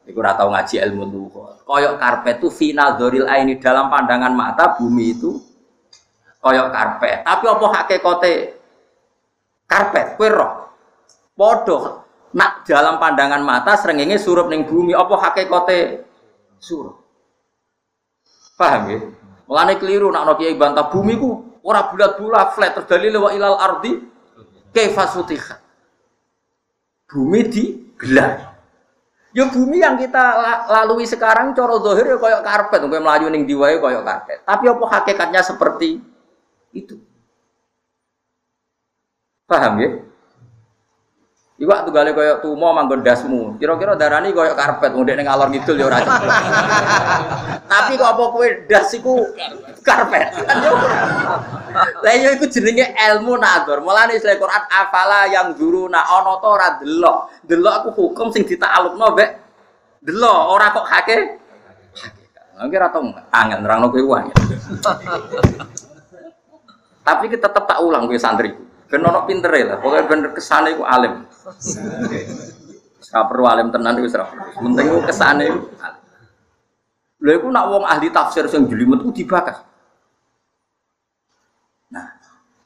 [0.07, 1.67] Iku ora tau ngaji ilmu lugat.
[1.67, 5.35] Koyok karpet itu final doril ini dalam pandangan mata bumi itu
[6.39, 7.27] koyok karpet.
[7.27, 8.33] Tapi apa hakikate
[9.67, 10.07] karpet?
[10.15, 10.53] Kowe roh.
[12.33, 16.09] Nak dalam pandangan mata serengenge surup ning bumi apa hakikate
[16.57, 17.03] surup
[18.63, 19.01] Paham ya?
[19.49, 23.59] Mulane keliru nak ono kiai bantah bumi ku ora bulat-bulat flat terus dalil wa ilal
[23.59, 23.99] ardi
[24.71, 25.57] kaifa sutiha.
[27.11, 28.55] Bumi digelar.
[29.33, 30.23] Ya bumi yang kita
[30.69, 34.39] lalui sekarang coro dohir ya koyok karpet, koyok melayu ning diwae koyok karpet.
[34.45, 36.05] Tapi apa hakikatnya seperti
[36.77, 37.01] itu?
[39.49, 39.91] Paham ya?
[41.63, 43.55] Iwak tuh gale koyok tumo manggon dasmu.
[43.55, 46.03] Kira-kira darani koyok karpet, ngundek ning alor ngidul ya ora.
[47.71, 49.23] Tapi kok apa kowe das iku
[49.87, 50.35] karpet?
[52.03, 53.79] Lah yo iku jenenge ilmu nador.
[53.79, 57.31] Mulane Islam Quran afala yang guru na ana to ora delok.
[57.47, 59.31] Delok aku hukum sing ditaklukno mbek
[60.03, 61.17] delok ora kok hake.
[61.95, 62.75] Hakikat.
[62.75, 64.35] Ora tau angel nerangno kowe wae.
[67.07, 68.51] Tapi kita tetap tak ulang kowe santri.
[68.91, 71.25] Ben ono pintere lah, pokoknya bener kesane iku alim.
[73.13, 74.27] Ora perlu alim tenan iku ora.
[74.57, 75.47] Penting iku kesane.
[77.23, 79.61] Lha iku nak wong ahli tafsir sing jelimet ku dibakas.
[81.93, 82.09] Nah,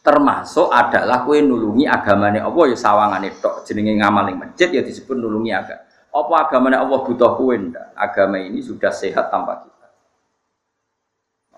[0.05, 5.17] termasuk adalah kue nulungi agamane Allah ya sawangane tok jenenge ngamal ning masjid ya disebut
[5.19, 5.83] nulungi agama.
[6.17, 7.93] Apa agamane Allah butuh kue ndak?
[7.97, 9.89] Agama ini sudah sehat tanpa kita.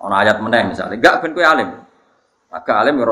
[0.03, 1.71] Ono ayat meneh misalnya, enggak ben kue alim.
[2.51, 3.07] Agak alim ya.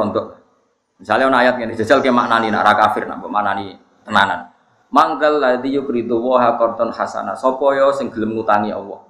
[0.97, 4.55] Misalnya ono ayat ngene, jajal ke maknani nak kafir nak maknani tenanan.
[4.95, 7.35] Manggal ladzi yukridu wa qardan hasana.
[7.35, 9.03] Sapa yo sing gelem ngutangi Allah?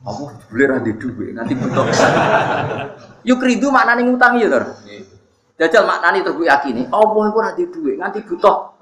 [0.00, 2.12] Allah boleh ra di dhuwit nganti butuh kesan.
[3.28, 4.64] Yukridu maknane ngutangi ya, Lur.
[5.60, 8.80] Jajal maknani terus yakini, Allah iku ra di dhuwit nganti butuh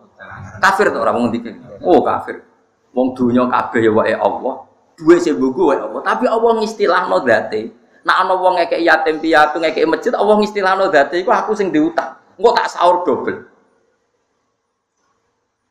[0.62, 1.58] kafir to ora wong ngendike.
[1.82, 2.46] Oh, kafir.
[2.94, 4.54] Wong dunya kabeh ya wae Allah.
[4.94, 7.74] Duwe sing mbungku wae Allah, tapi Allah ngistilahno dzate.
[8.06, 12.14] Nak ana wong ngekek yatim piatu ngekek masjid, Allah ngistilahno dzate iku aku sing diutang.
[12.38, 13.47] Engko tak sahur dobel.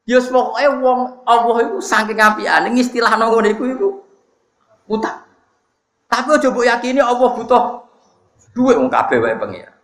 [0.07, 3.89] Ya pokoke wong Allah iku saking apikane ngistilahno ngene iku iku
[4.87, 5.27] utang.
[6.07, 7.63] Tapi aja mbok yakini Allah butuh
[8.55, 9.75] duit wong kabeh wae pengira.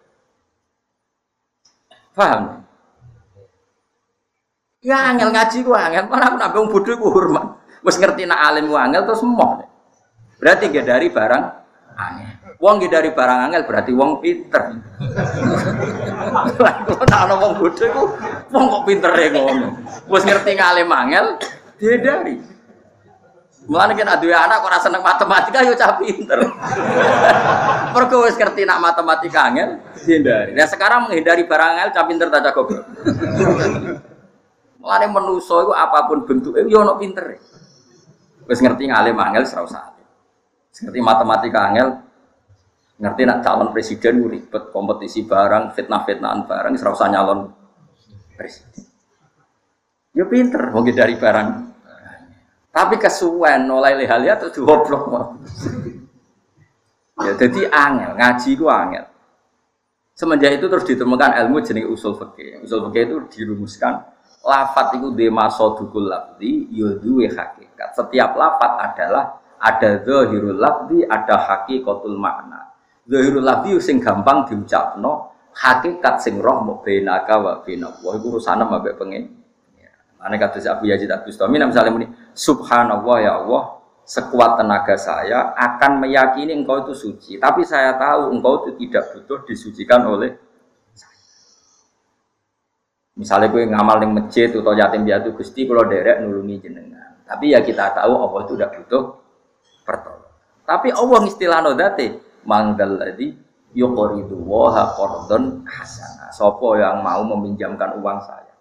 [2.16, 2.64] Paham?
[4.80, 7.60] Ya angel ngaji ku angel, mana aku nambah bodoh ku hormat.
[7.84, 9.60] Wis ngerti nak alim ku angel terus moh.
[10.40, 11.44] Berarti gak dari barang
[12.00, 12.32] angel.
[12.64, 14.64] Wong gak dari barang angel berarti wong pinter.
[16.30, 18.04] Kalau ana wong bodoh ku
[18.52, 19.68] wong kok pinter ya ngono.
[20.12, 21.26] Wis ngerti ngalim angel,
[21.80, 22.36] dia dari.
[23.64, 26.40] Mulane kan aduh anak kok ora seneng matematika yo cah pinter.
[27.96, 30.52] Mergo wis ngerti nak matematika angel, dihindari.
[30.52, 32.84] Nah sekarang menghindari barang angel cah pinter ta cah goblok.
[34.84, 37.40] Mulane menuso iku apa pun bentuke yo ono pintere.
[38.44, 39.84] Wis ngerti ngalim angel ora usah.
[40.74, 42.03] Ngerti matematika angel,
[43.04, 47.52] ngerti nak calon presiden ribet kompetisi barang, fitnah-fitnahan barang usah nyalon
[48.40, 48.88] presiden.
[50.16, 51.74] Yo pinter mau dari barang
[52.74, 55.38] tapi kesuwen oleh lehalia terus goblok.
[57.22, 59.06] ya jadi angel, ngaji ku angel.
[60.18, 62.66] Semenjak itu terus ditemukan ilmu jenis usul fikih.
[62.66, 64.02] Usul fikih itu dirumuskan
[64.42, 67.94] lafat itu de masodukul lafdi yoduwe hakikat.
[67.94, 72.73] Setiap lafat adalah ada zahirul lafdi, ada hakikatul makna.
[73.04, 78.00] Zahirul lafdi sing gampang diucapno, hakikat sing roh mau benaka wa benak.
[78.00, 79.44] Wah itu urusan mbek pengen.
[80.24, 85.52] Ane kata si Abu Yazid Abu Bustami, misalnya muni, Subhanallah ya Allah, sekuat tenaga saya
[85.52, 87.36] akan meyakini engkau itu suci.
[87.36, 90.32] Tapi saya tahu engkau itu tidak butuh disucikan oleh.
[93.20, 97.20] Misalnya gue ngamal di masjid atau yatim piatu gusti kalau derek nulungi jenengan.
[97.28, 99.04] Tapi ya kita tahu Allah itu tidak butuh
[99.84, 100.34] pertolongan.
[100.64, 103.34] Tapi Allah istilahno date mangdal tadi
[103.74, 106.30] yukoridu waha kordon hasana.
[106.32, 108.54] Sopo yang mau meminjamkan uang saya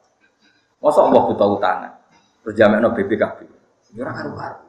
[0.83, 1.93] Masa Allah buta utangan.
[2.43, 3.39] Terus jamek no BPKB.
[3.95, 4.67] Ya orang karu-karu.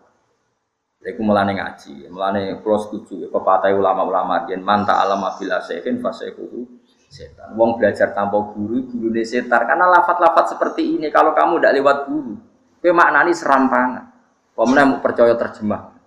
[1.03, 3.27] Iku melane ngaji, melane pulau setuju.
[3.33, 6.69] Pepatah ulama-ulama dia manta alam bila sehin fasekuhu
[7.13, 7.53] setan.
[7.53, 9.69] Wong belajar tanpa guru, guru de setar.
[9.69, 12.33] Karena lafat-lafat seperti ini, kalau kamu tidak lewat guru,
[12.81, 14.09] kue maknani serampangan.
[14.53, 15.97] Pemenang percaya terjemah,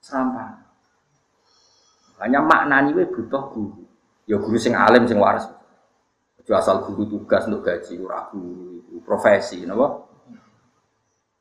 [0.00, 0.67] serampangan.
[2.18, 3.86] Hanya maknani we butuh guru.
[4.26, 5.46] Ya guru sing alim sing waras.
[6.48, 10.08] asal guru tugas untuk gaji, ora guru profesi, napa?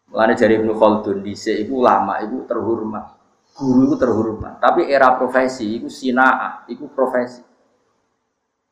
[0.07, 3.15] Mulane jari Ibnu Khaldun dhisik iku ulama iku terhormat.
[3.55, 7.39] Guru itu terhormat, tapi era profesi iku sinaa, iku profesi.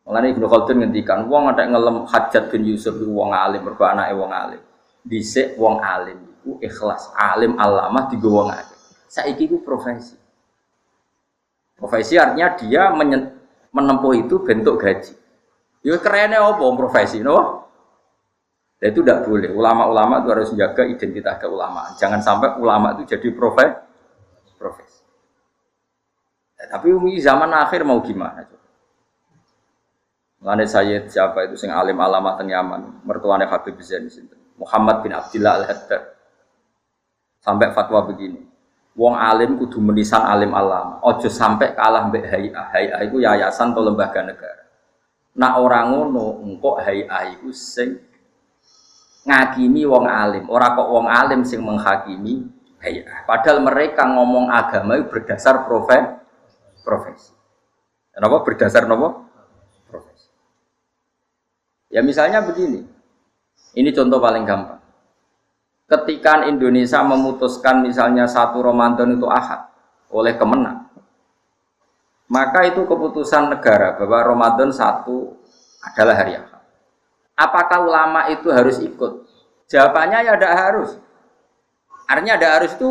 [0.07, 4.13] Mulane Ibnu Khaldun ngendikan wong ada ngelem Hajat bin Yusuf iku wong alim, mergo anake
[4.15, 4.61] wong alim.
[5.07, 8.75] Dhisik wong alim iku ikhlas, alim alamah digo wong alim.
[9.07, 10.24] Saiki iku profesi.
[11.75, 12.83] Profesi artinya dia
[13.75, 15.13] menempuh itu bentuk gaji.
[15.85, 17.67] Ya kerennya apa profesi, no?
[18.79, 19.51] Dan itu tidak boleh.
[19.53, 21.93] Ulama-ulama itu harus menjaga identitas keulamaan.
[21.99, 23.71] Jangan sampai ulama itu jadi profes,
[24.57, 25.03] profesi.
[26.65, 28.49] tapi umi zaman akhir mau gimana?
[30.41, 34.09] Mengenai Sayyid siapa itu sing alim alamat teng Yaman, mertuanya Habib Zain
[34.57, 36.03] Muhammad bin Abdullah Al-Haddad.
[37.41, 38.54] Sampai fatwa begini.
[38.95, 41.03] Wong alim kudu menisan alim alam.
[41.03, 42.71] Ojo sampai kalah mbek hayah.
[42.71, 44.63] Hayah itu yayasan atau lembaga negara.
[45.35, 47.99] Nak orang ngono engkau hayah itu sing
[49.27, 50.47] ngakimi wong alim.
[50.47, 52.47] Orang kok wong alim sing menghakimi
[52.79, 53.27] hayah.
[53.27, 56.15] Padahal mereka ngomong agama itu berdasar profesi.
[56.87, 57.35] Profesi.
[58.15, 59.27] Kenapa berdasar nopo?
[61.91, 62.83] Ya misalnya begini,
[63.71, 64.83] ini contoh paling gampang.
[65.85, 69.69] Ketika Indonesia memutuskan misalnya satu Ramadan itu ahad
[70.09, 70.89] oleh Kemenang,
[72.25, 75.37] maka itu keputusan negara bahwa Ramadan satu
[75.85, 76.61] adalah hari ahad.
[77.37, 79.29] Apakah ulama itu harus ikut?
[79.69, 80.89] Jawabannya ya tidak harus.
[82.09, 82.89] Artinya tidak harus itu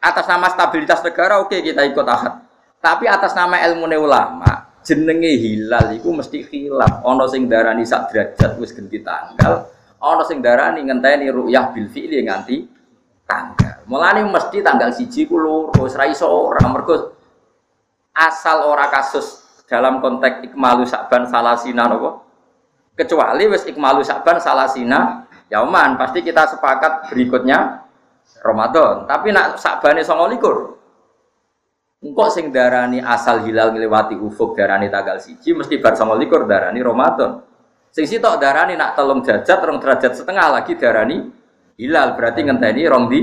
[0.00, 2.40] atas nama stabilitas negara oke okay, kita ikut ahad.
[2.80, 7.04] Tapi atas nama ilmu ulama jenenge hilal iku mesti khilaf.
[7.04, 9.68] Ana sing darani sak derajat wis ganti tanggal,
[10.00, 12.56] ana sing darani ngenteni ru'yah bil fi'li nganti
[13.28, 13.84] tanggal.
[13.86, 17.14] Mulane mesti tanggal siji ku loro, wis ra iso ora mergo
[18.16, 22.26] asal ora kasus dalam konteks ikmalu sakban salasina napa?
[22.96, 27.86] Kecuali wis ikmalu sakban salasina yauman pasti kita sepakat berikutnya
[28.40, 29.04] Ramadan.
[29.04, 30.80] Tapi nak sakbane 29
[32.00, 36.80] Engkau sing darani asal hilal ngelewati ufuk darani tanggal siji mesti bar sama likur darani
[36.80, 37.44] Ramadan.
[37.90, 41.26] Sing sitok darani nak telung jajat rong derajat setengah lagi darani
[41.74, 43.20] hilal berarti ngenteni rong di.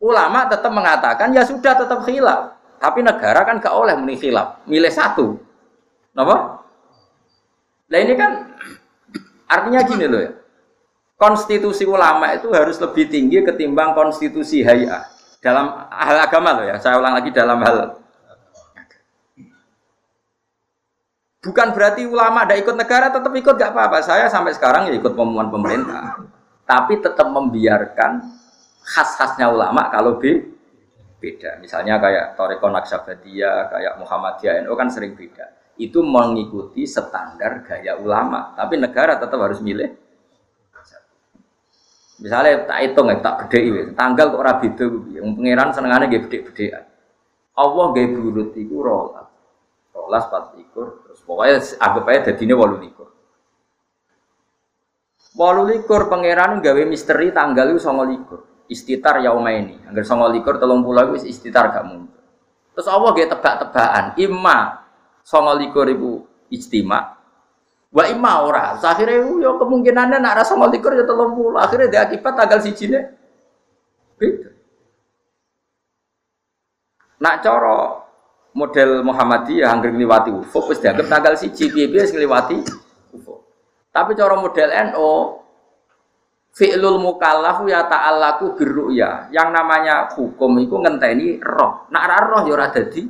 [0.00, 2.56] Ulama tetap mengatakan ya sudah tetap hilal.
[2.80, 5.36] Tapi negara kan gak oleh muni hilal, milih satu.
[6.16, 6.64] Napa?
[7.92, 8.56] Nah ini kan
[9.54, 10.32] artinya gini loh ya.
[11.20, 15.12] Konstitusi ulama itu harus lebih tinggi ketimbang konstitusi hayat
[15.44, 16.80] dalam hal agama loh ya.
[16.80, 18.00] Saya ulang lagi dalam hal
[21.40, 24.04] Bukan berarti ulama ada ikut negara tetap ikut gak apa-apa.
[24.04, 26.20] Saya sampai sekarang ya ikut pengumuman pemerintah.
[26.68, 28.20] Tapi tetap membiarkan
[28.84, 30.52] khas-khasnya ulama kalau be
[31.20, 31.60] beda.
[31.60, 35.48] Misalnya kayak Toreko Naksabadiyah, kayak Muhammadiyah NU kan sering beda.
[35.80, 38.52] Itu mengikuti standar gaya ulama.
[38.52, 39.96] Tapi negara tetap harus milih
[42.20, 44.68] Misalnya tak hitung ya, tak beda tanggal kok rabi
[45.16, 46.84] yang pangeran senengannya beda-beda.
[47.56, 49.29] Allah gak burut itu rolas,
[50.10, 53.14] rolas pas ikur, terus pokoknya anggap aja ini walu likur.
[55.38, 59.78] Walu likur pangeran gawe misteri tanggal itu songo likur, istitar yauma ini.
[59.86, 62.18] Agar songo likur telung pulau itu istitar gak muncul.
[62.74, 64.58] Terus Allah gak tebak-tebakan, imma
[65.22, 67.22] songo likur ibu istimak,
[67.94, 68.78] Wa imma ora.
[68.78, 71.58] Akhirnya yo kemungkinannya nak rasa malikur ya telung puluh.
[71.58, 73.02] Akhirnya dia akibat tanggal siji ne.
[74.14, 74.50] Beda.
[77.18, 77.99] Nak coro
[78.50, 82.14] model Muhammadiyah angger ngliwati ufuk wis dianggap tanggal siji piye-piye wis
[83.14, 83.38] ufuk.
[83.90, 85.10] Tapi cara model NO
[86.54, 89.30] fi'lul mukallaf ya ta'allaku birru'ya.
[89.30, 91.86] Yang namanya hukum itu ngenteni roh.
[91.94, 93.02] Nak ra roh ya ora dadi.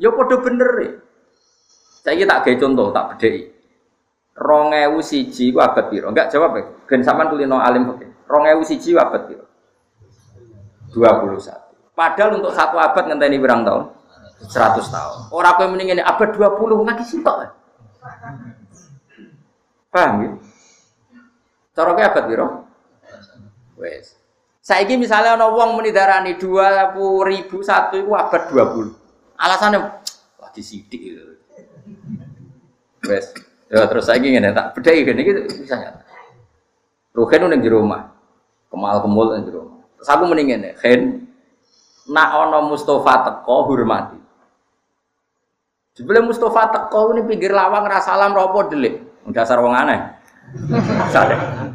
[0.00, 0.88] Ya padha bener e.
[2.02, 3.42] Saya tak gawe contoh, tak bedheki.
[4.34, 6.10] Rongewu siji ku abad piro?
[6.10, 6.64] Enggak jawab ya.
[6.88, 7.94] Ben sampean kulino alim
[8.66, 9.44] siji ku abad piro?
[10.90, 11.94] 21.
[11.94, 13.84] Padahal untuk satu abad ngenteni berang tahun?
[14.48, 15.18] 100 tahun.
[15.30, 17.54] Orang kowe mending ini abad 20 lagi sitok.
[19.92, 20.30] Paham ya?
[21.76, 22.46] Cara abad piro?
[23.78, 24.18] Wes.
[24.62, 28.94] Saiki misalnya ana wong muni darani 20.000 satu iku abad 20.
[29.38, 29.78] Alasannya
[30.38, 31.18] wah disidik.
[33.06, 33.34] Wes.
[33.72, 36.04] Ya terus saya ingin tak beda ini gitu bisa nyata.
[37.12, 38.08] Ruhen udah di rumah,
[38.72, 39.84] kemal kemul di rumah.
[40.00, 41.28] Terus aku mendingin ya, Hen,
[42.08, 44.21] nak ono Mustafa teko hormati.
[45.92, 50.00] Sebelum Mustafa teko ini pinggir lawang rasalam ropo delik, dasar wong aneh.
[51.12, 51.68] Sadar.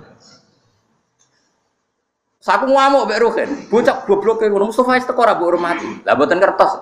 [2.42, 5.90] Saku ngamuk mbek Ruhen, bocah goblok ngono Mustafa teko ora mbok hormati.
[6.02, 6.82] Lah mboten kertas.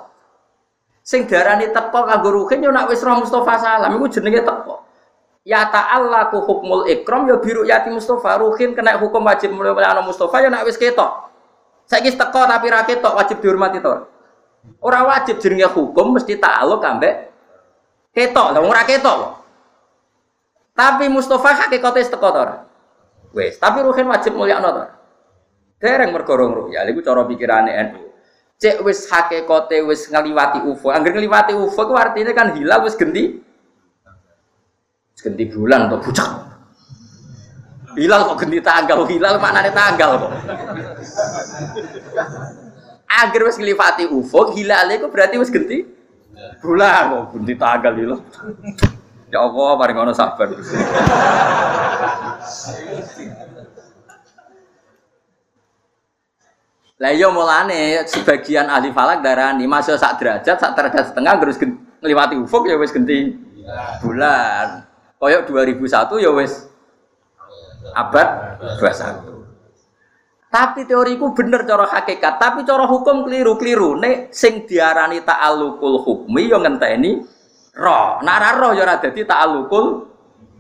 [1.04, 4.88] Sing darani teko kanggo yo nak wis roh Mustafa salam iku jenenge teko.
[5.44, 5.68] Ya
[6.32, 10.48] ku hukmul ikram ya biru yati Mustafa ruhin kena hukum wajib mulai mulai Mustafa ya
[10.48, 11.28] nak wis ketok.
[11.84, 14.15] Saiki teko tapi ra ketok wajib dihormati to.
[14.82, 17.14] Ora wajib jenenge hukum mesti ta'aluk ambek
[18.14, 18.48] ketok.
[18.54, 19.20] Lah ora ketok.
[20.76, 22.58] Tapi Mustafa hakikate teko to ora?
[23.36, 24.86] Wis, tapi ruhin wajib mulya to.
[25.82, 28.04] Dereng mergorong ya iku cara pikirane NU.
[28.56, 30.94] Cek wis hakikate wis ngeliwati UFO.
[30.94, 33.46] Angger ngeliwati UFO ku artinya kan hilal wis genti
[35.26, 36.30] ganti bulan atau pucak
[37.98, 40.32] hilal kok ganti tanggal hilal ada tanggal kok
[43.06, 45.96] Agar wis nglifati ufuk, hilale iku berarti wis genti
[46.60, 48.18] bulan kok genti tanggal lho.
[49.26, 50.48] Ya Allah, paling ngono sabar.
[56.96, 61.60] Lah iya mulane sebagian ahli falak darani masuk sak derajat, sak derajat setengah terus
[62.00, 63.36] ngliwati ufuk ya wis genti
[64.00, 64.88] bulan.
[65.20, 66.72] Koyok 2001 ya wis
[67.92, 69.35] abad 21.
[70.56, 74.00] Tapi teoriku bener cara hakikat, tapi cara hukum keliru-keliru.
[74.00, 77.20] Nek sing diarani ta'alluqul hukmi yo ngenteni
[77.76, 78.24] roh.
[78.24, 79.86] Nek ora roh yo ora dadi ta'alluqul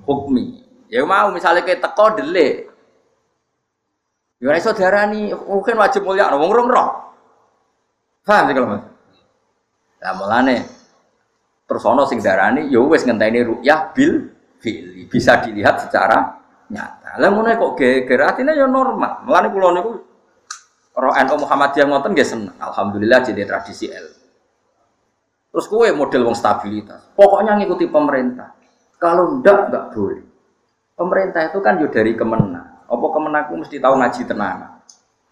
[0.03, 0.43] hukmi.
[0.91, 2.67] Ya mau misalnya kayak teko delik.
[4.43, 6.89] Ya ora iso diarani mungkin wajib mulia wong rong roh.
[8.27, 8.83] Paham sih kalau Mas?
[10.03, 10.57] Lah mulane
[11.71, 14.27] terus ana sing darani ya wis ngenteni ru'yah bil
[14.59, 17.21] fil bisa dilihat secara nyata.
[17.21, 19.25] Lah ngono kok geger atine ya normal.
[19.25, 19.91] Mulane kula niku
[20.95, 22.55] roh NU Muhammadiyah ngoten nggih seneng.
[22.57, 24.07] Alhamdulillah jadi tradisi L.
[25.55, 27.15] Terus kue model wong stabilitas.
[27.15, 28.51] Pokoknya ngikuti pemerintah.
[28.99, 30.23] Kalau ndak nggak boleh.
[30.95, 32.87] Pemerintah itu kan yo dari kemenang.
[32.87, 34.79] Apa kemenangku mesti tahu ngaji tenanan.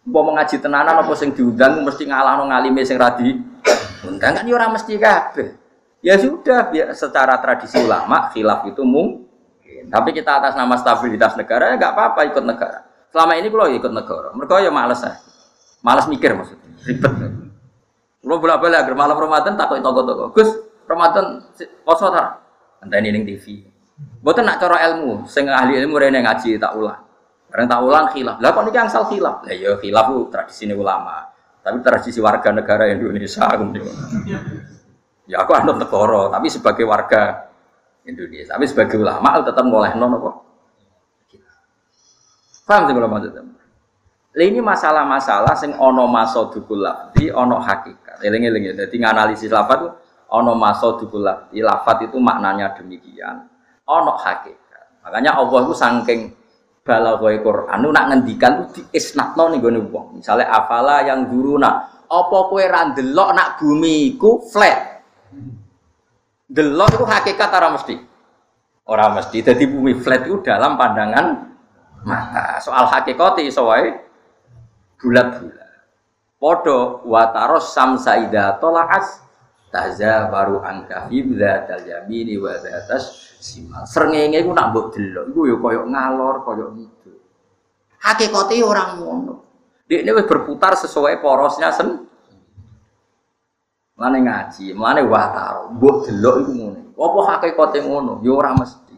[0.04, 3.40] Apa ngaji tenanan apa sing diundang mesti ngalahno ngalime sing radi.
[4.04, 5.64] Undang kan yo ora mesti kabeh.
[6.04, 9.23] Ya sudah, biar secara tradisi ulama khilaf itu mung
[9.90, 12.86] tapi kita atas nama stabilitas negara ya nggak apa-apa ikut negara.
[13.14, 15.14] Selama ini kalau ikut negara, mereka ya males ya.
[15.84, 17.14] Males mikir maksudnya, ribet.
[18.24, 20.32] Kalau bolak balik agar malam Ramadan takut toko-toko.
[20.32, 20.50] Gus,
[20.88, 21.44] Ramadan
[21.84, 22.08] poso.
[22.08, 23.68] Entah ini ning TV.
[24.24, 27.04] Bukan nak cara ilmu, sing ahli ilmu rene ngaji tak ulang.
[27.52, 28.40] Karena tak ulang khilaf.
[28.40, 29.44] Lah kok niki angsal khilaf?
[29.44, 31.30] Lah ya khilaf itu tradisi ulama.
[31.62, 33.46] Tapi tradisi warga negara Indonesia
[35.24, 37.53] Ya aku anut negara, tapi sebagai warga
[38.04, 38.56] Indonesia.
[38.56, 40.32] Tapi sebagai ulama tetap ngoleh non apa?
[42.64, 43.43] Paham sih kalau maksudnya?
[44.34, 46.82] Ini masalah-masalah sing ono maso dukul
[47.14, 48.24] di ono hakikat.
[48.24, 48.74] Eling eling ya.
[48.86, 49.89] Jadi nganalisis lafat itu
[50.34, 53.45] ono maso dukul di lafat itu maknanya demikian.
[53.86, 55.06] Ono hakikat.
[55.06, 56.20] Makanya Allah itu saking
[56.82, 60.20] balaghoi Quran itu nak ngendikan itu diisnatno nih gue wong.
[60.24, 61.30] Misalnya afala yang
[61.60, 64.93] nak apa kue randelok nak bumi ku flat
[66.48, 67.96] Delok itu hakikat orang mesti.
[68.84, 69.38] Orang mesti.
[69.39, 71.56] Jadi bumi flat itu dalam pandangan
[72.04, 72.60] mata.
[72.60, 73.96] Soal hakikat itu soai
[75.00, 75.72] bulat-bulat.
[76.36, 79.24] Podo wataros samsa ida tolaas
[79.72, 83.88] taza baru angka fibda taljamini wa atas simal.
[83.88, 85.32] Serengenge itu nak buat delok.
[85.32, 87.12] Itu ya koyok ngalor, koyok gitu.
[88.04, 89.36] Hakikatnya orang ngono.
[89.88, 92.12] Dia ini berputar sesuai porosnya sendiri.
[93.94, 96.82] Mane ngaji, mane wataro, mbok delok iku ngono.
[96.98, 98.26] Apa hakikate ngono?
[98.26, 98.98] Ya ora mesti.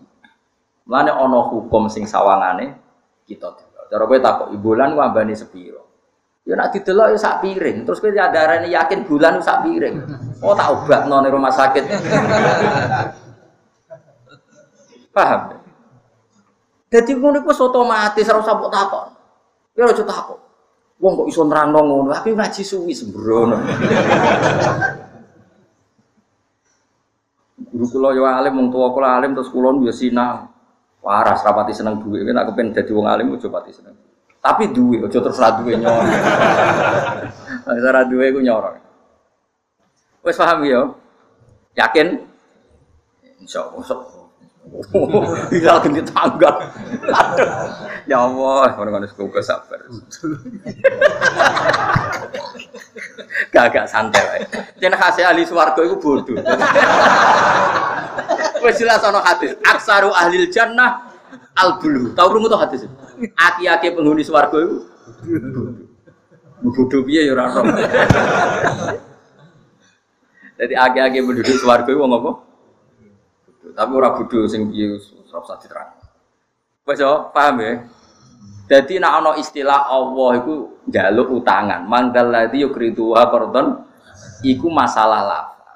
[0.88, 2.80] Mane ana hukum sing sawangane
[3.28, 3.92] kita delok.
[3.92, 4.72] Cara kowe takok ku
[5.04, 5.84] ambane sepiro?
[6.48, 7.84] Ya nak didelok ya sak piring.
[7.84, 10.00] Terus kowe darane yakin bulan sak piring.
[10.40, 11.84] Oh tak obatno ning rumah sakit.
[15.12, 15.60] Paham?
[16.88, 19.08] Jadi ngono iku otomatis ora usah mbok takon.
[19.76, 20.40] Ya ora takon.
[20.96, 23.60] Wong kok iso nerangno ngono, tapi ngaji suwi sembrono.
[27.76, 30.48] Guru kula yo alim, wong tuwa kula alim terus kula yo sinau.
[31.06, 33.94] Waras rapati seneng duwe, nek aku pengen dadi wong alim aja pati seneng.
[34.42, 36.02] Tapi duwe, aja terus ra duwe nyor.
[37.70, 38.82] Nek ora duwe ku nyor.
[40.26, 40.98] Wis paham yo?
[41.78, 42.26] Yakin?
[43.38, 44.25] Insyaallah.
[45.54, 46.52] Hilal ganti tangga.
[48.06, 49.80] Ya Allah, orang-orang semoga sabar.
[53.54, 54.40] Gak santai wae.
[54.82, 56.38] Jen khase ahli swarga iku bodoh.
[58.64, 61.14] Wis jelas ana hadis, aksaru ahli jannah
[61.56, 62.14] al bulu.
[62.18, 62.82] Tahu krungu to hadis?
[63.38, 64.78] Aki-aki penghuni swarga iku
[66.66, 67.52] bodoh piye ya ora
[70.56, 72.32] Jadi aki-aki penduduk swarga iku wong apa?
[73.76, 74.96] Tapi ora bodho sing piye
[75.30, 75.92] ora usah diterang.
[76.88, 77.74] Wes yo, paham ya?
[78.66, 81.86] Jadi nak ana istilah Allah iku njaluk utangan.
[81.86, 83.84] Mangdal ladzi yukriduha qardon
[84.42, 85.76] iku masalah lafal.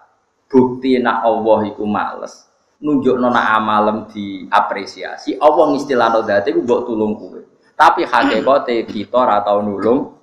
[0.50, 5.36] Bukti nak Allah iku males nunjuk nona amalem diapresiasi.
[5.38, 7.40] Allah ngistilahno dadi iku mbok tulung kowe.
[7.76, 10.16] Tapi hakikate kita ora tau nulung.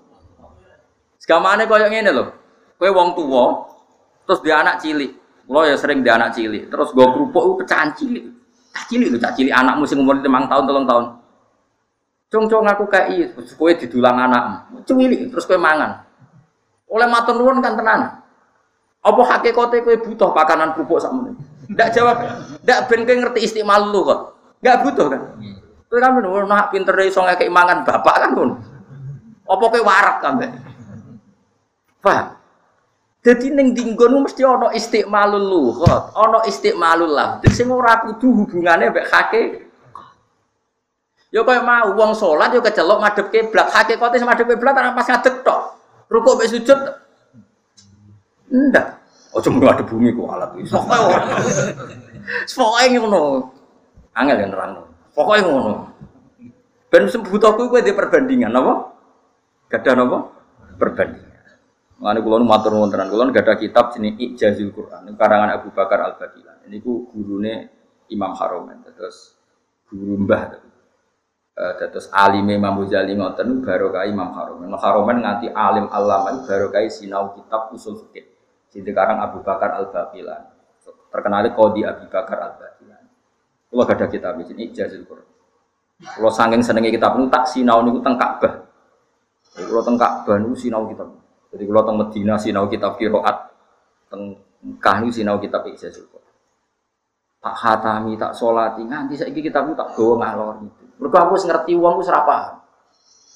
[1.20, 2.24] Segamane koyo ngene lho.
[2.77, 3.45] Kowe wong tuwa
[4.24, 5.12] terus dia anak cilik.
[5.47, 8.26] Lo ya sering di anak cilik, terus gue kerupuk pecahan cilik,
[8.74, 11.05] cah cilik itu cah cilik anakmu sing umur lima tahun telung tahun.
[12.26, 16.03] Cung cung aku kayak terus kue didulang anakmu, cilik terus kue mangan.
[16.90, 18.26] Oleh matur nuwun kan tenan.
[19.07, 21.38] Apa hakikate kue butuh pakanan kerupuk sama ini?
[21.70, 22.16] Ndak jawab,
[22.66, 24.20] ndak ben kowe ngerti istimal lu kok.
[24.62, 25.22] Nggak butuh kan?
[25.86, 28.55] Kowe kan ngono nak pinter iso ngekek mangan bapak kan ngono.
[29.47, 30.42] Apa kowe warak kan?
[32.03, 32.26] Paham?
[33.27, 39.11] Jadi neng dinggon mesti ono istiqmalul lughat, ono istiqmalul lafdz sing ora kudu hubungane mbek
[39.11, 39.43] hake.
[41.35, 45.43] Yo koyo mau wong salat yo kecelok madhep kiblat, hakikate madhep kiblat ora pas ngadeg
[45.43, 45.74] tok.
[46.07, 46.79] Rukuk mbek sujud
[48.47, 48.87] ndak.
[49.35, 50.79] Ojo mung ada bumi ku alat iso.
[52.55, 53.51] Pokoke ngono.
[54.14, 54.87] Angel yang nerangno.
[55.18, 55.91] Pokoke ngono.
[56.95, 58.74] Ben sembutoku kowe di perbandingan apa?
[59.66, 60.18] Gadah napa?
[60.79, 61.26] Perbandingan.
[61.97, 66.20] Mengenai kulon matur wontenan kulon gak ada kitab sini Ijazul Quran karangan Abu Bakar Al
[66.20, 66.68] Bakilan.
[66.68, 67.72] Ini ku gurune
[68.12, 69.32] Imam Haromen terus
[69.88, 70.61] guru mbah
[71.57, 74.68] terus alim Imam Ghazali ngoten barokah Imam Haromen.
[74.68, 78.28] Imam Haromen nganti alim alama barokah sinau kitab usul fikih.
[78.68, 80.53] Sini karang Abu Bakar Al Bakilan.
[81.09, 83.03] Terkenal Qadi Abu Bakar Al Bakilan.
[83.72, 85.24] Kulo gak ada kitab sini Ijazul Quran.
[86.12, 88.68] Kulo saking senengnya kitab nu tak sinau niku teng Ka'bah.
[89.57, 91.09] Kulo teng Ka'bah niku sinau kitab.
[91.53, 93.36] Jadi kalau teng Medina sinau kitab kiroat,
[94.11, 96.03] teng Mekah ini sinau kitab ijazah
[97.38, 100.84] Tak hatami, tak solati, nganti saya kitab itu tak bawa ngalor itu.
[100.99, 102.59] Mereka aku ngerti uang aku serapa.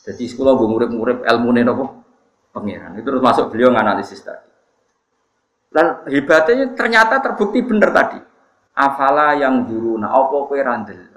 [0.02, 1.84] Jadi sekolah gue murid-murid ilmu nih nopo
[2.50, 2.98] pangeran.
[2.98, 4.50] Itu terus masuk beliau nganalisis tadi.
[5.70, 8.18] Dan hebatnya ternyata terbukti benar tadi.
[8.74, 11.11] Afala yang dulu, nah apa kue randel.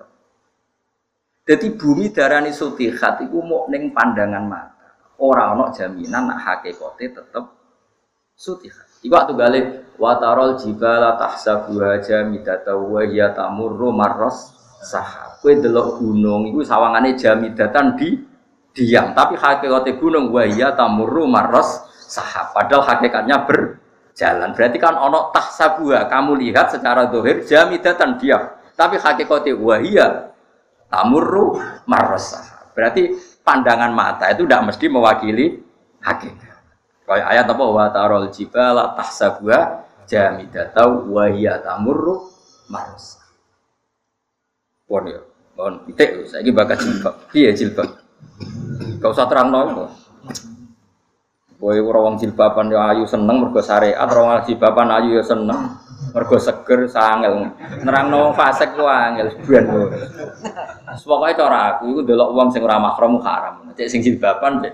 [1.43, 4.72] Jadi bumi darani sutihat itu mau neng pandangan mata.
[5.21, 7.45] Orang ono jaminan nak hakikate tetep
[8.33, 8.83] sutiha.
[9.03, 9.59] Iku waktu gale
[9.99, 15.39] watarol jibala tahsabuha jamidata wa hiya tamurru marras sahab.
[15.43, 18.15] Kowe delok gunung iku sawangane jamidatan di
[18.73, 22.55] diam, tapi hakikate gunung wa hiya tamurru marras sahab.
[22.55, 24.49] Padahal hakikatnya berjalan.
[24.55, 28.55] Berarti kan ono tahsabuha, kamu lihat secara dohir jamidatan diam.
[28.73, 30.31] Tapi hakikate wa hiya
[30.89, 32.39] tamurru marras.
[32.73, 35.61] Berarti pandangan mata itu tidak mesti mewakili
[35.99, 36.63] hakikat.
[37.03, 42.31] Kayak ayat apa wa tarol jibala tahsabuha jamidatau wa hiya tamurru
[42.71, 43.19] marus.
[44.87, 45.19] Pon ya,
[45.55, 47.15] pon pitik saiki bakat jilbab.
[47.29, 47.87] Piye jilbab?
[49.03, 49.91] Gak usah terang no.
[51.59, 55.79] Kowe ora wong jilbaban ya ayu seneng mergo syariat, ora wong jilbaban ayu ya seneng
[56.13, 57.49] mergo seger sangel.
[57.81, 59.65] Nerangno fasik ku angel ben.
[61.03, 63.73] Pokoke cara aku iku delok wong sing ora mahram haram.
[63.73, 64.73] Cek sing jilbaban cek.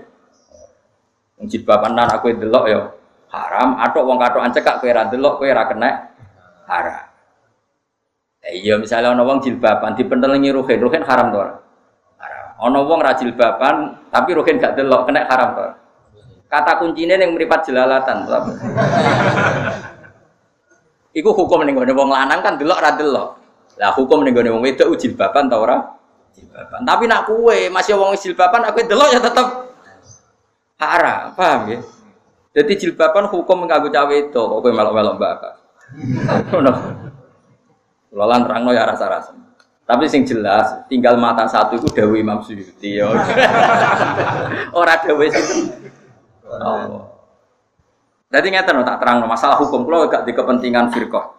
[1.40, 2.80] Wong jilbaban nan aku delok ya
[3.30, 5.90] haram, atok wong katokan cekak kowe ora delok kowe ora kena
[6.68, 7.06] haram.
[8.40, 11.54] Eh, iya misalnya ana wong jilbaban dipentelengi ruhin, ruhin haram to ora?
[12.20, 12.46] Haram.
[12.60, 15.66] Ana wong ra jilbaban tapi ruhin gak delok kena haram to.
[16.50, 18.26] Kata kuncinya yang meripat jelalatan.
[21.10, 23.28] Iku hukum ning gone wong lanang kan delok ra delok.
[23.82, 25.78] Lah hukum ning gone wong wedok jilbaban ta ora?
[26.30, 26.86] Jilbaban.
[26.86, 29.46] Tapi nak kue masih wong jilbaban aku delok ya tetep
[30.80, 31.80] haram, paham ya?
[32.50, 35.54] Jadi jilbaban hukum nganggo cawe itu, kok kowe melok-melok bakar.
[36.50, 36.72] Ngono.
[38.10, 39.30] Lolan terangno ya rasa-rasa.
[39.86, 42.98] Tapi sing jelas, tinggal mata satu itu Dewi Imam Suyuti
[45.06, 45.42] Dewi itu.
[46.46, 47.09] Oh.
[48.30, 51.34] Jadi ngeten tak terang masalah hukum kalau gak di kepentingan firqah.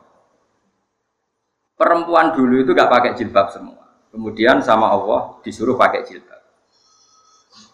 [1.79, 3.79] Perempuan dulu itu gak pakai jilbab semua.
[4.11, 6.43] Kemudian sama Allah disuruh pakai jilbab.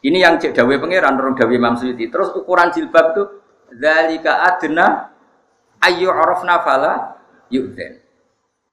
[0.06, 2.06] Ini yang cek dawe pangeran rong dawe Imam Suyuti.
[2.14, 3.24] Terus ukuran jilbab itu
[3.74, 5.10] zalika adna
[5.82, 7.18] ayu arafna fala
[7.50, 7.98] yu'dzen.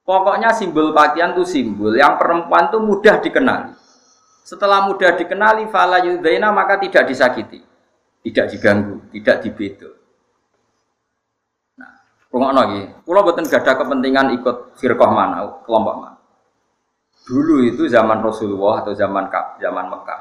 [0.05, 3.73] Pokoknya simbol pakaian itu simbol yang perempuan itu mudah dikenali.
[4.45, 7.65] Setelah mudah dikenali fala yu'dzena maka tidak disakiti,
[8.21, 9.94] tidak diganggu, tidak dibedo.
[12.35, 12.83] Rungokno iki.
[13.07, 16.19] Kula mboten gadah kepentingan ikut firqah mana, kelompok mana.
[17.31, 19.31] Dulu itu zaman Rasulullah atau zaman
[19.63, 20.21] zaman Mekah.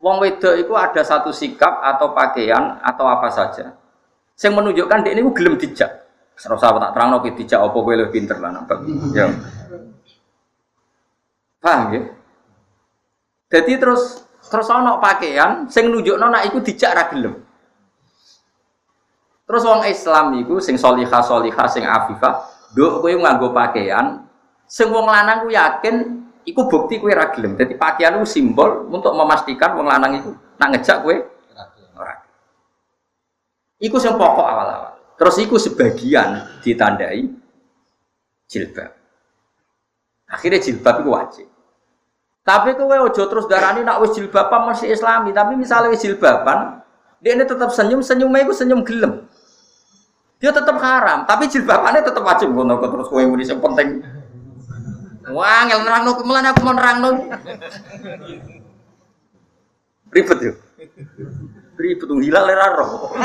[0.00, 3.76] Wong wedok itu ada satu sikap atau pakaian atau apa saja.
[4.40, 6.04] Yang menunjukkan dia ini gelem dijak.
[6.34, 8.82] Serasa usah tak terang nopo dijak apa kowe lebih pinter lah nampak.
[9.14, 9.30] Ya.
[11.62, 12.02] Paham ya?
[13.54, 17.38] Jadi terus terus ono pakaian sing nunjukno nek iku dijak ra gelem.
[19.44, 24.24] Terus wong Islam iku sing solihah solihah sing afifah, duk kowe nganggo pakaian,
[24.64, 27.60] sing wong lanang ku yakin iku bukti kowe ra gelem.
[27.60, 31.16] Dadi pakaian itu simbol untuk memastikan wong lanang iku nak ngejak kowe
[32.00, 32.14] ora.
[33.76, 34.92] Iku sing pokok awal-awal.
[35.20, 37.28] Terus iku sebagian ditandai
[38.48, 38.90] jilbab.
[40.24, 41.46] Akhirnya jilbab itu wajib.
[42.44, 46.80] Tapi kowe ojo terus darani nak wis jilbaban masih islami, tapi misalnya wis jilbaban,
[47.24, 49.23] dia ini tetap senyum, senyumnya itu senyum gelem.
[50.44, 54.04] Dia tetap haram, tapi jilbabannya tetap wajib ngono terus kowe muni sing penting.
[55.32, 57.16] Wah, ngel nerangno mulane aku mau nerangno.
[60.12, 60.52] Ribet yo.
[61.80, 63.16] Ribet hilal ora roh.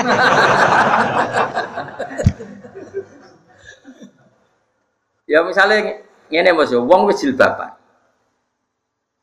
[5.28, 6.00] ya misalnya
[6.32, 7.76] ngene Mas, wong wis jilbaban.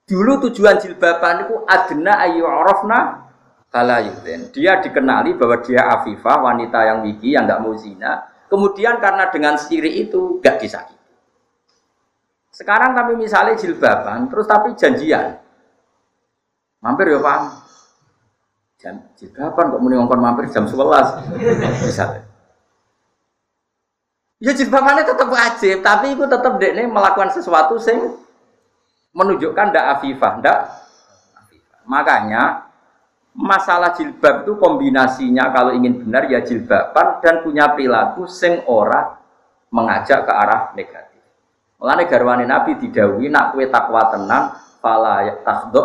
[0.05, 3.26] Dulu tujuan jilbaban itu adna ayu arafna
[3.71, 4.01] kala
[4.55, 8.25] Dia dikenali bahwa dia afifah, wanita yang wiki, yang nggak mau zina.
[8.47, 10.95] Kemudian karena dengan siri itu gak disakiti.
[12.55, 15.37] Sekarang kami misalnya jilbaban, terus tapi janjian.
[16.81, 17.41] Mampir ya Pak.
[18.81, 21.27] Jam jilbaban kok ngongkon mampir jam 11.
[21.85, 22.23] Misalnya.
[24.37, 28.15] Ya jilbabannya tetap wajib, tapi itu tetap dekne melakukan sesuatu sing
[29.17, 30.59] menunjukkan ndak afifah, ndak
[31.87, 32.66] Makanya
[33.37, 39.21] masalah jilbab itu kombinasinya kalau ingin benar ya jilbaban dan punya perilaku sing ora
[39.69, 41.21] mengajak ke arah negatif.
[41.77, 45.21] Mulane garwane Nabi didawi nak kue takwa tenang fala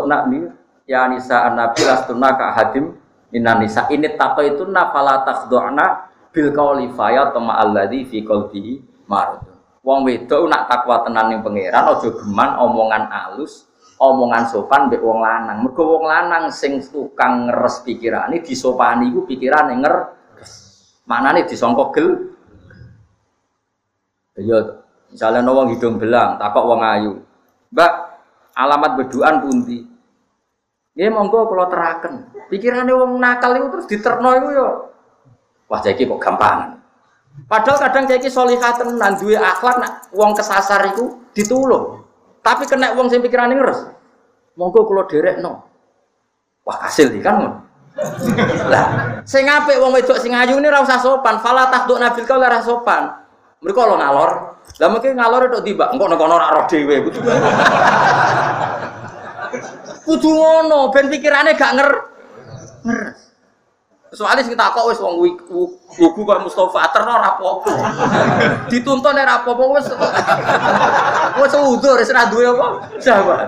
[0.07, 0.47] nak ni
[0.87, 2.95] ya nisa nabi lastuna ka hadim
[3.35, 9.05] minan nisa ini takwa itu na fala takhdona bil qauli fa tama alladzi fi qalbihi
[9.11, 9.43] marad.
[9.83, 13.67] Wong wedok nak takwa tenan ning pangeran aja geman omongan alus,
[14.01, 15.61] omongan sopan mbek wong lanang.
[15.61, 19.95] Mergo wong lanang sing tukang ngeres pikirane disopani iku pikirane nger
[21.05, 22.07] manane disangka gel.
[24.41, 24.57] Ya
[25.13, 27.13] misalnya wong hidung belang, takok wong ayu.
[27.69, 27.93] Mbak,
[28.57, 29.85] alamat beduan pundi?
[30.97, 32.33] Nggih monggo kula teraken.
[32.49, 34.67] Pikirane wong nakal iku terus diterno iku ya.
[35.71, 36.83] Wah, iki kok gampang.
[37.47, 42.00] Padahal kadang jadi solihat tenan duwe akhlak nak wong kesasar itu ditulung.
[42.41, 43.85] Tapi kena wong sing pikirane ngeres.
[44.57, 45.05] Monggo kula
[45.39, 45.65] no.
[46.61, 47.61] Wah hasil iki kan
[48.71, 52.39] Lah, sing apik wong wedok sing ayu ini ora usah sopan, fala takduk nabil kau
[52.39, 53.11] ora sopan.
[53.61, 54.31] Mereka lo ngalor.
[54.79, 56.95] Lah mungkin ngalor itu tiba, engko nek kono ora roh dhewe.
[60.07, 61.89] Kudu ngono, ben pikirane gak nger.
[62.87, 63.19] Ngeres.
[64.11, 67.71] Soalnya sing takok wis wong wugu kok Mustofa terno ora apa-apa.
[68.67, 69.79] Dituntun ora apa-apa
[71.39, 72.67] wis udur wis ora duwe apa.
[72.99, 73.47] Sahabat.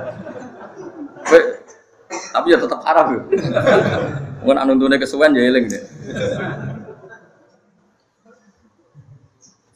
[2.13, 3.21] Tapi ya tetap haram yo.
[4.43, 5.84] Mun anu nuntune kesuwen ya eling deh.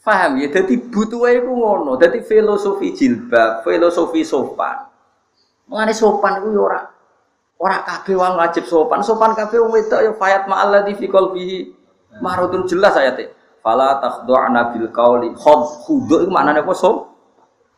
[0.08, 4.88] Paham ya, jadi butuh iku ngono, jadi filosofi jilbab, filosofi sopan.
[5.68, 6.82] Mengenai sopan itu ya ora
[7.58, 11.58] Orang kabeh wong wajib sopan, sopan kabeh wong wedok ya fayat ma'al ladzi fi qalbihi
[12.22, 13.34] marutun jelas ayate.
[13.66, 17.16] Fala takhdu'na bil qauli khud khudu iku maknane apa so?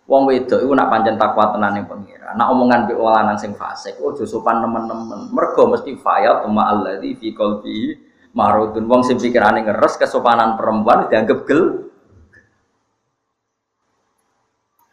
[0.09, 2.33] Wong wedok iku nak pancen takwa tenan ning pengira.
[2.33, 5.29] Nak omongan mbek wong lanang sing fasik, ojo sopan nemen-nemen.
[5.29, 7.93] Mergo mesti fayat ma'al ladzi fi qalbihi
[8.33, 11.93] marutun wong sing pikirane ngeres kesopanan perempuan dianggap gel.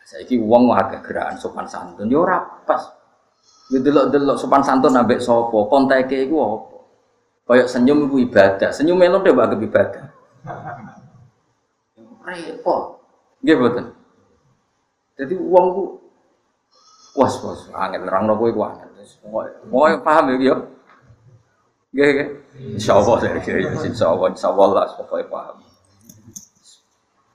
[0.04, 2.36] Saiki wong agak gerakan sopan santun yo ora
[2.68, 2.84] pas.
[3.72, 6.76] Ya delok-delok sopan santun ambek sapa, konteke iku apa?
[7.48, 8.68] Kayak senyum iku ibadah.
[8.68, 10.04] Senyum melon deh anggap ibadah.
[12.28, 13.00] Repot.
[13.40, 13.95] Nggih.
[15.16, 15.84] Jadi uang ku
[17.16, 18.88] was was angin nerangno kowe ku angin.
[19.72, 20.56] Pokoke paham ya yo.
[21.96, 22.28] Nggih nggih.
[22.76, 23.30] Insyaallah ya
[23.88, 25.56] insyaallah insyaallah lah pokoke paham.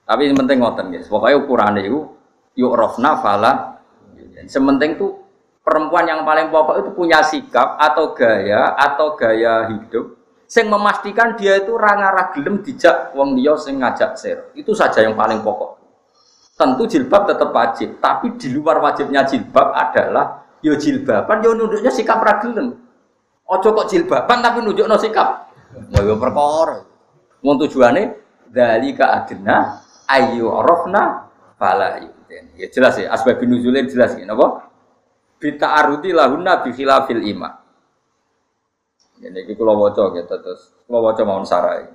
[0.06, 2.04] Tapi yang penting ngoten guys, pokoknya ukurannya itu
[2.60, 3.82] yuk rofna fala.
[4.46, 5.18] Sementing tuh
[5.66, 10.22] perempuan yang paling pokok itu punya sikap atau gaya atau gaya hidup
[10.52, 14.52] sing memastikan dia itu ranga gelem dijak wong dia sing ngajak ser.
[14.52, 15.81] Itu saja yang paling pokok.
[16.62, 22.22] Tentu jilbab tetap wajib, tapi di luar wajibnya jilbab adalah yo jilbaban yo nunduknya sikap
[22.22, 22.78] ragelem.
[23.50, 25.50] Ojo kok jilbaban tapi nunjukno sikap.
[25.98, 26.86] Yo perkara.
[27.42, 28.14] Mau tujuannya
[28.54, 31.98] dari ke adna ayu arafna fala
[32.56, 34.72] Ya jelas ya, asbab nuzulin jelas ya, napa?
[35.42, 37.50] bita arudi lahunna bi khilafil ima.
[39.18, 41.90] Ini kita kula waca gitu terus kula waca mawon sarai.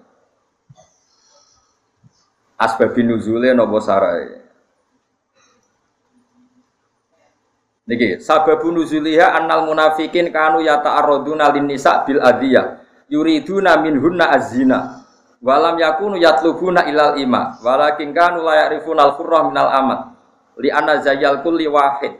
[2.58, 4.45] Asbabin nuzule napa sarai.
[7.86, 15.06] Niki sababun nuzuliha annal munafikin kanu yata'arraduna lin nisa bil adiyah yuriduna minhunna azina
[15.38, 20.00] walam yakunu yatlubuna ilal ima walakin kanu la ya'rifuna al-qurra minal amat
[20.58, 22.18] li anna zayyal kulli wahid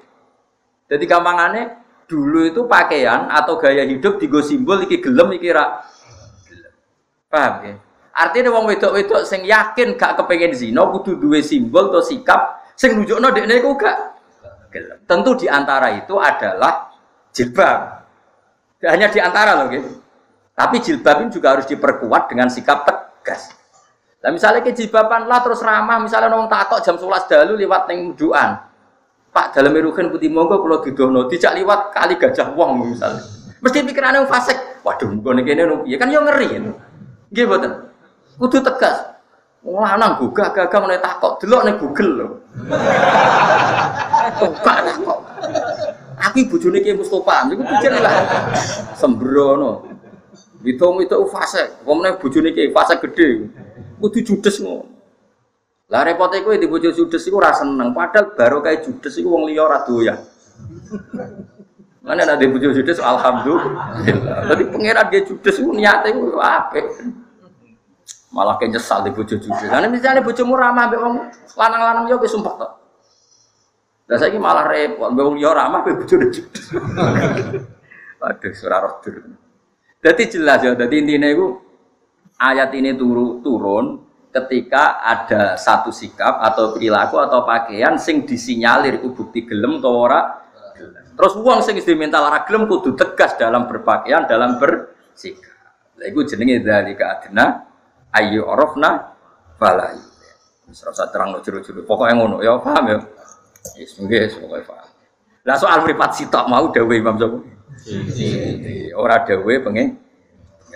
[0.86, 5.82] jadi gampangannya dulu itu pakaian atau gaya hidup digo simbol iki gelem iki ra.
[7.26, 7.74] Paham ya?
[8.16, 13.28] Artinya wong wedok-wedok sing yakin gak kepengen zina kudu duwe simbol atau sikap sing nunjukno
[13.34, 14.15] dekne iku gak
[15.08, 16.92] Tentu di antara itu adalah
[17.32, 17.80] jilbab.
[18.84, 19.90] Hanya di antara loh gitu.
[20.56, 23.52] Tapi jilbab ini juga harus diperkuat dengan sikap tegas.
[24.24, 28.16] Nah misalnya ke jilbaban lah terus ramah, misalnya nong takok jam 11 dalu lewat neng
[28.16, 28.58] duan.
[29.30, 33.20] Pak dalam merukan putih monggo kalau didono tidak liwat kali gajah wong misalnya.
[33.60, 34.56] Mesti pikiran yang fasik.
[34.80, 36.72] Waduh, muga nek kene ya kan yo ngeri.
[37.32, 37.72] Mboten.
[38.40, 39.15] Kudu tegas.
[39.66, 42.28] Lanang gugah gagah meneh takok, delok ning Google lho.
[44.38, 45.20] Kok takok.
[46.16, 48.14] Aku bojone Ki Mustofa, niku pikir lah.
[48.94, 49.84] Sembrono.
[50.62, 53.50] Hitung itu fase, wong bojone Ki fase gede.
[53.98, 54.96] Kudu judes ngono.
[55.86, 59.46] Lah repote kowe di bojo judes iku ora seneng, padahal baru kayak judes iku wong
[59.46, 60.18] liya ora doyan.
[62.02, 64.02] Mana ada bojo judes alhamdulillah.
[64.50, 66.86] Jadi pangeran dia judes iku niate iku apik.
[68.36, 69.64] Malah kayak nyesal di bojo judes.
[69.64, 71.14] Karena misalnya bojomu ramah mbek wong
[71.56, 72.72] lanang-lanang yo wis sumpah tok.
[74.12, 76.64] Lah saiki malah repot, mbek wong liya ramah mbek bojo judes.
[78.26, 78.94] Aduh, surah roh
[80.02, 81.46] Jadi jelas ya, jadi intinya itu
[82.36, 89.08] ayat ini turu, turun ketika ada satu sikap atau perilaku atau pakaian sing disinyalir itu
[89.16, 90.44] bukti gelem atau ora
[91.16, 95.56] terus uang sing diminta lara gelem kudu tegas dalam berpakaian dalam bersikap
[95.96, 97.65] lha iku jenenge dzalika adna
[98.16, 99.16] ayu orofna
[100.66, 101.86] wis ora terang no jero-jero.
[101.86, 102.98] Pokoke ngono ya paham ya?
[103.78, 104.88] Wis nggih pokoke paham.
[105.46, 110.02] Lah soal mripat sitok mau dawuh Imam Syafi'i ora dawuh pengen.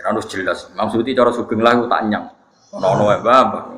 [0.01, 0.65] Harus jelas.
[0.73, 2.25] Maksudnya cara sugeng lah tak nyang.
[2.73, 3.69] Ono wae Mbah.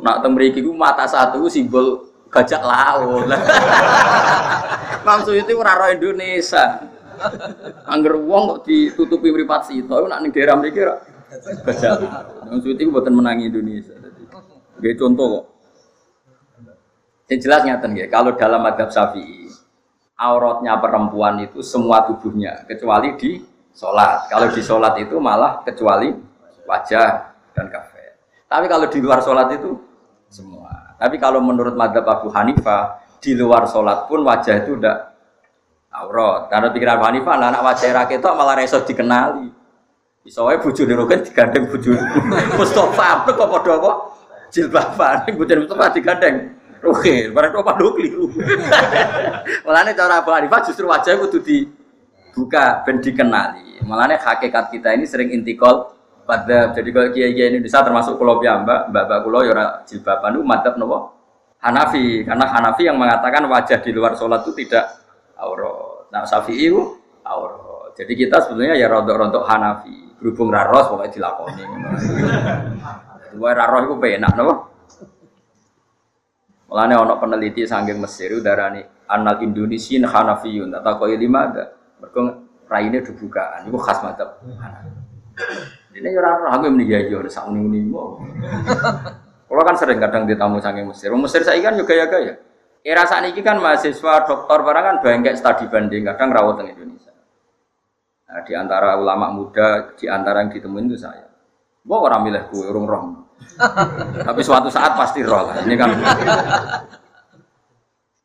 [0.00, 3.28] Nak teng mriki ku mata satu simbol gajah laut.
[5.06, 6.88] Maksud itu ora roh Indonesia.
[7.84, 10.96] Angger wong kok ditutupi mripat sito nak ning daerah mriki ora
[11.30, 12.26] laut.
[12.46, 13.94] Maksud itu buatan menangi Indonesia.
[14.78, 15.44] Nggih contoh kok.
[17.26, 19.50] Yang jelas ngaten nggih, kalau dalam madhab Syafi'i
[20.14, 23.42] auratnya perempuan itu semua tubuhnya kecuali di
[23.74, 24.30] sholat.
[24.30, 26.14] Kalau di sholat itu malah kecuali
[26.64, 28.22] wajah dan kafe.
[28.46, 29.74] Tapi kalau di luar sholat itu
[30.30, 30.96] semua.
[30.96, 34.96] Tapi kalau menurut madhab Abu Hanifah di luar sholat pun wajah itu udah
[35.92, 36.46] aurat.
[36.46, 39.55] Karena pikiran Abu Hanifah anak wajah rakyat itu malah reso dikenali.
[40.26, 41.94] Bisa wae bojo Nurukin digandeng bojo
[42.58, 43.92] Mustafa kok padha apa?
[44.50, 46.50] Jilbaban bojo Mustafa digandeng.
[46.82, 48.34] Oke, barang apa padha keliru.
[49.64, 53.78] Mulane cara Abu Hanifah justru wajah kudu dibuka ben dikenali.
[53.86, 55.94] Mulane hakikat kita ini sering intikal
[56.26, 60.42] pada jadi kalau kiai kiai Indonesia termasuk pulau mbak mbak mbak pulau yora jilbaban itu
[60.42, 61.14] mantap nopo
[61.62, 64.90] Hanafi karena Hanafi yang mengatakan wajah di luar sholat itu tidak
[65.38, 66.10] aurat.
[66.10, 66.82] Nah Syafi'i itu
[67.22, 67.94] aurat.
[67.94, 71.62] Jadi kita sebenarnya ya rontok-rontok Hanafi berhubung raros pokoknya dilakoni.
[73.36, 74.54] Dua raros itu penak nopo.
[76.66, 81.64] Mulane ono peneliti sanggeng Mesir darani anal Indonesian Hanafiyun atau kau lima ada.
[82.02, 82.20] Mereka
[82.66, 83.70] raine dibukaan.
[83.70, 84.50] Itu khas Hanafi.
[85.96, 87.88] Ini ya ora aku muni ya yo sak muni-muni
[89.46, 91.08] Kalau kan sering kadang ditamu saking Mesir.
[91.14, 92.34] Mesir saya kan juga ya gaya.
[92.84, 97.15] Era saat ini kan mahasiswa doktor barang kan banyak studi banding kadang rawat di Indonesia.
[98.26, 101.30] Nah, di antara ulama muda, di antara yang ditemuin itu saya.
[101.86, 103.02] Gua orang milih gue, urung roh.
[104.26, 105.62] Tapi suatu saat pasti roh lah.
[105.62, 105.90] Ini kan.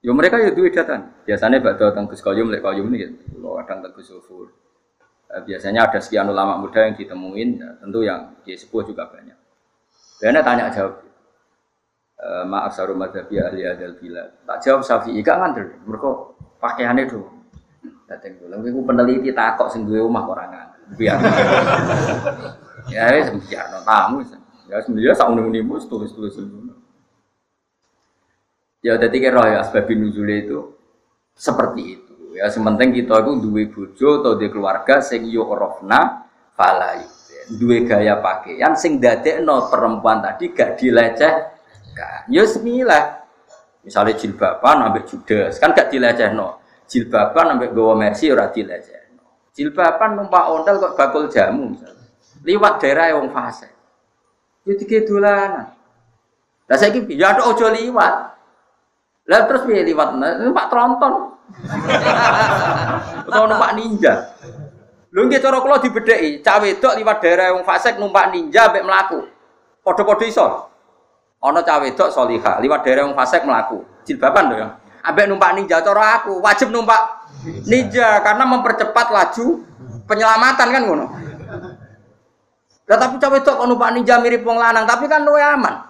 [0.01, 1.13] Yo mereka ya duit datang.
[1.29, 3.37] Biasanya bakal datang ke sekolah, mulai kayu ini gitu.
[3.37, 4.49] Kalau kadang ke Sufur.
[5.31, 9.37] Eh, biasanya ada sekian ulama muda yang ditemuin, ya, tentu yang di sepuh juga banyak.
[10.19, 11.01] Karena tanya jawab,
[12.19, 14.27] e, maaf saru madhabi ahli adal bila.
[14.43, 16.09] Tak jawab Syafi'i gak ngandel, mereka
[16.59, 17.21] pakaiannya itu.
[18.11, 20.51] Dateng dulu, aku peneliti takok sing duwe omah orang
[20.99, 21.15] Biar.
[22.91, 24.19] ya wis biar no tamu.
[24.67, 26.35] Ya sebenarnya sak unung-unung tulis-tulis
[28.83, 30.59] Ya jadi kira ya asbabin nuzule itu
[31.37, 32.15] seperti itu.
[32.35, 37.07] Ya sementing kita itu duwe bojo atau duwe keluarga sing yo rofna falai.
[37.47, 42.27] Duwe gaya pakaian sing dadekno perempuan tadi gak dilecehkan.
[42.27, 43.23] Ya semila.
[43.81, 46.60] Misalnya jilbaban ambek judes kan gak dilecehno.
[46.91, 49.23] Jilbaban ambek gowo mercy ora dilecehno.
[49.55, 52.03] Jilbaban numpak ontel kok bakul jamu misalnya.
[52.43, 53.71] Liwat daerah yang fase.
[54.67, 55.71] Ya dike dolanan.
[56.67, 58.15] Lah saiki ya ojo liwat.
[59.23, 60.19] Lah terus piye liwat?
[60.19, 61.31] Numpak tronton.
[63.27, 64.35] Utawa numpak ninja.
[65.11, 69.19] Lho nggih cara kula dibedheki, cah wedok liwat daerah wong fasik numpak ninja mbek mlaku.
[69.83, 70.47] Padha-padha iso.
[71.39, 73.79] Ana cah wedok salihah liwat daerah wong fasik mlaku.
[74.03, 74.80] Jilbaban lho ya.
[75.01, 77.25] Ambek numpak ninja cara aku wajib numpak
[77.65, 79.65] ninja karena mempercepat laju
[80.05, 81.05] penyelamatan kan ngono.
[82.85, 85.89] Lah tapi cah wedok kok numpak ninja mirip wong lanang, tapi kan luwe aman.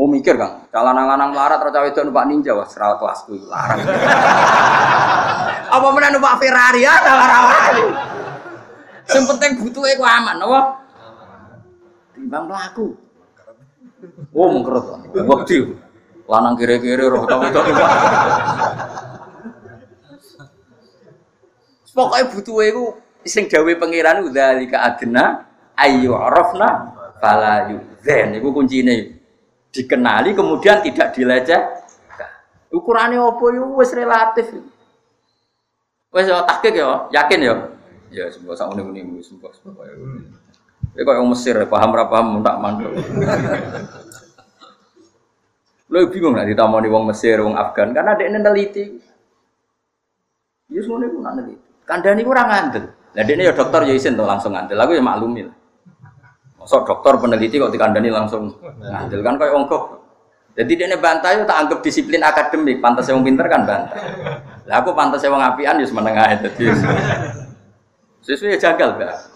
[0.00, 3.84] Oh mikir kang, calon lanang larat atau cawe itu numpak ninja wah serawat kelasku larang.
[5.76, 7.44] Apa mana numpak Ferrari ya larang
[9.10, 10.60] Yang penting butuh aku aman, apa?
[12.14, 12.94] Timbang pelaku.
[14.30, 15.74] Oh mengkerut, waktu
[16.30, 17.60] lanang kiri-kiri roh cawe itu.
[21.90, 22.84] Pokoknya butuh iku
[23.26, 29.18] sing dawuh pangeran udzalika adna ayu arafna fala yudzan iku kuncine.
[29.74, 31.62] Dikenali kemudian tidak dileceh.
[32.70, 34.54] Ukurannya apa yo wis relatif.
[36.14, 37.54] Wes yo tahqiq yo, yakin yo.
[38.10, 39.94] Ya semoga sak ngene-ngene semoga semoga ya.
[40.98, 42.94] Ya kok Mesir paham ra paham tak mandul.
[45.90, 48.94] Lo bingung nggak ditamoni wong Mesir, wong Afgan, karena ada neliti.
[50.70, 51.66] Ya semua itu nak neliti.
[51.82, 52.94] Kandani kurang ngandel.
[52.94, 54.78] Nah dia ya dokter ya isin tuh langsung ngandel.
[54.78, 55.50] Aku ya maklumin.
[56.62, 59.98] Masuk dokter peneliti kok dikandani langsung ngandel kan kayak ongkok.
[60.54, 62.78] Jadi dia bantah itu tak anggap disiplin akademik.
[62.78, 63.98] Pantas yang pinter kan bantah.
[64.70, 66.70] Lah aku pantas yang ngapian ya menengah itu.
[68.22, 69.26] Sesuai jagal gak?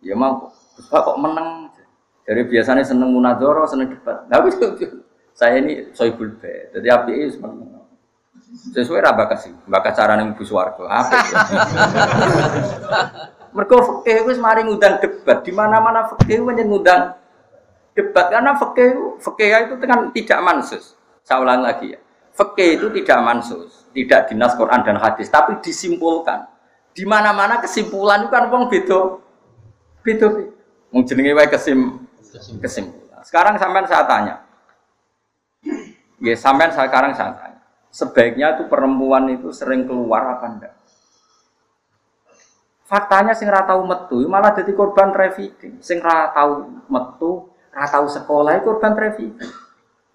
[0.00, 0.48] Ya mau
[0.88, 1.68] kok menang.
[2.26, 4.26] Dari biasanya seneng munadoro, seneng debat.
[4.26, 4.50] Nah, aku
[5.36, 7.44] saya ini soibul be, jadi api itu
[8.72, 10.88] sesuai raba kasih, bakat cara nih bus warga.
[10.88, 11.12] Apa?
[13.56, 17.20] Mereka fakih itu semari ngundang debat, di mana mana fakih itu ngundang
[17.92, 20.96] debat karena fakih fakih itu kan tidak mansus.
[21.20, 22.00] Saya ulang lagi ya,
[22.32, 26.48] fakih itu tidak mansus, tidak dinas Quran dan hadis, tapi disimpulkan.
[26.96, 29.20] Di mana mana kesimpulan itu kan wong beda,
[30.00, 30.26] beda.
[30.88, 32.08] Mau jenenge kesim
[32.56, 33.20] kesimpulan.
[33.20, 34.45] Sekarang sampai saya tanya,
[36.16, 37.60] Ya sampai sekarang saya tanya,
[37.92, 40.74] sebaiknya itu perempuan itu sering keluar apa enggak?
[42.86, 45.76] Faktanya sing ra tau metu malah jadi korban trafficking.
[45.84, 49.52] Sing ra tau metu, ra tau sekolah korban trafficking.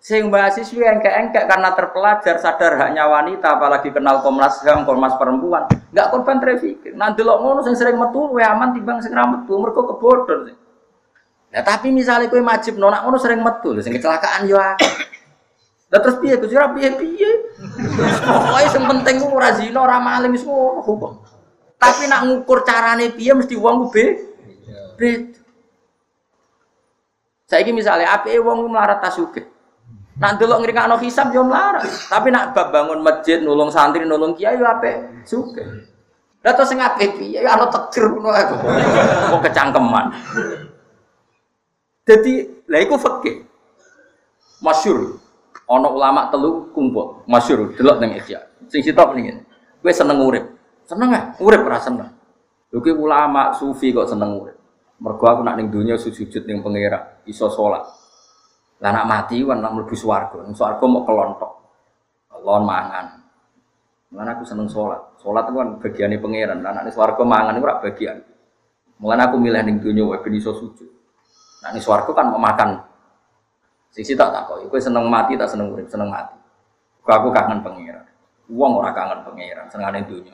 [0.01, 5.69] Sing mahasiswa yang engkek karena terpelajar sadar haknya wanita apalagi kenal Komnas HAM, Komnas perempuan,
[5.93, 6.97] enggak korban trafficking.
[6.97, 10.57] Nah delok ngono sing sering metu luwih aman timbang sing ra metu mergo kebodhon.
[11.53, 14.57] Nah tapi misalnya kue majib nona ngono sering metu, sing kecelakaan yo
[15.91, 17.31] lah terus piye Gus ora piye-piye.
[18.23, 21.19] Pokoke sing penting ku ora zina, ora maling wis hukum.
[21.75, 24.05] Tapi nak ngukur carane piye mesti wong ku be.
[24.95, 25.35] Bet.
[27.51, 29.43] Saiki misale apike wong melarat tasugih.
[30.15, 31.83] Nak delok ngringakno hisab yo melarat.
[32.07, 35.91] Tapi nak bab bangun masjid, nulung santri, nulung kiai yo apik sugih.
[36.41, 38.55] Lah terus sing apik piye ana tekir ngono aku.
[39.35, 40.05] Kok kecangkeman.
[42.01, 42.33] Jadi,
[42.65, 43.45] lah iku fikih.
[44.57, 45.20] Masyur.
[45.72, 48.43] Ono ulama telu kumpul, masyur delok ning Ihya.
[48.67, 49.47] Sing sitok ngene.
[49.80, 50.43] Kowe seneng urip.
[50.84, 52.11] Seneng ah, urip ora seneng.
[52.76, 54.59] Lho ulama sufi kok seneng urip.
[54.99, 57.88] Mergo aku nak ning donya sujud ning pangeran, iso salat.
[58.84, 60.43] Lah nak mati kan nak mlebu swarga.
[60.43, 61.51] Ning swarga mau kelontok.
[62.43, 63.05] Lon mangan.
[64.11, 64.99] Mulane aku seneng salat.
[65.24, 66.59] Salat itu kan bagiane pangeran.
[66.59, 68.19] Lah nak swarga mangan iku ora bagian.
[68.99, 70.89] Mulane aku milih ning donya wae ben iso sujud.
[71.63, 72.90] Nah ning swarga kan mau makan
[73.91, 76.39] Sisi tak tak kok, seneng mati tak seneng urip, seneng mati.
[77.03, 78.07] Kau aku kangen pangeran.
[78.47, 80.31] Uang orang kangen pangeran, seneng dunia.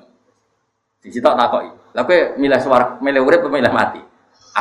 [1.02, 3.98] Sisi tak tak kok, tapi milih suara, milih urip, milih mati.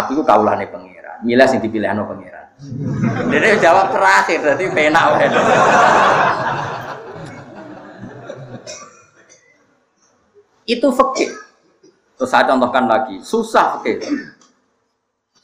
[0.00, 2.46] Aku itu kaulane pangeran, milih sing dipilih no pangeran.
[3.36, 5.28] Jadi jawab terakhir, berarti penak wae.
[10.66, 11.30] Itu fakir.
[12.16, 14.00] Terus saya contohkan lagi, susah fakir.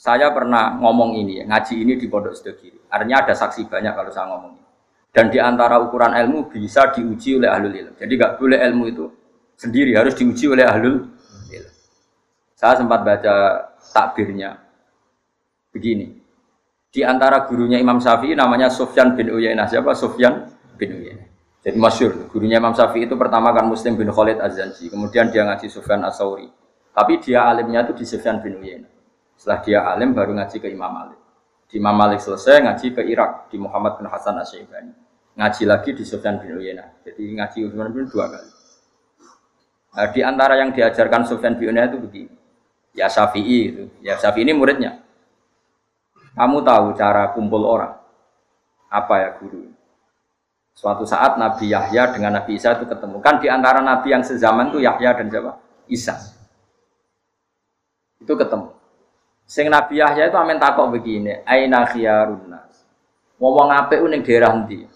[0.03, 2.91] Saya pernah ngomong ini ya, ngaji ini di Pondok Sedekiri.
[2.91, 4.67] Artinya ada saksi banyak kalau saya ngomong ini.
[5.15, 7.95] Dan di antara ukuran ilmu bisa diuji oleh ahlul ilmu.
[8.03, 9.07] Jadi nggak boleh ilmu itu
[9.55, 11.71] sendiri, harus diuji oleh ahlul ilmu.
[12.59, 13.35] Saya sempat baca
[13.95, 14.59] takbirnya
[15.71, 16.19] begini.
[16.91, 19.71] Di antara gurunya Imam Syafi'i namanya Sufyan bin Uyainah.
[19.71, 19.95] Siapa?
[19.95, 20.51] Sufyan
[20.83, 21.31] bin Uyainah.
[21.63, 24.91] Jadi masyur, gurunya Imam Syafi'i itu pertama kan Muslim bin Khalid Az-Zanji.
[24.91, 26.51] Kemudian dia ngaji Sufyan As-Sauri.
[26.91, 28.92] Tapi dia alimnya itu di Sufyan bin Uyainah.
[29.43, 31.19] Setelah dia alim baru ngaji ke Imam Malik.
[31.67, 34.95] Di Imam Malik selesai ngaji ke Irak di Muhammad bin Hasan Asyaibani.
[35.35, 37.03] Ngaji lagi di Sufyan bin Uyainah.
[37.03, 38.51] Jadi ngaji Sufyan bin dua kali.
[39.99, 42.35] Nah, di antara yang diajarkan Sufyan bin Uyainah itu begini.
[42.95, 43.85] Ya Syafi'i itu.
[43.99, 45.03] Ya Syafi'i ini muridnya.
[46.39, 47.99] Kamu tahu cara kumpul orang?
[48.95, 49.75] Apa ya guru?
[50.71, 53.19] Suatu saat Nabi Yahya dengan Nabi Isa itu ketemu.
[53.19, 55.59] Kan di antara Nabi yang sezaman itu Yahya dan siapa?
[55.91, 56.15] Isa.
[58.23, 58.82] Itu ketemu.
[59.53, 62.89] Sing Nabi Yahya itu amin takok begini, aina khiyarun nas.
[63.37, 64.89] Ngomong apik ning daerah ndi?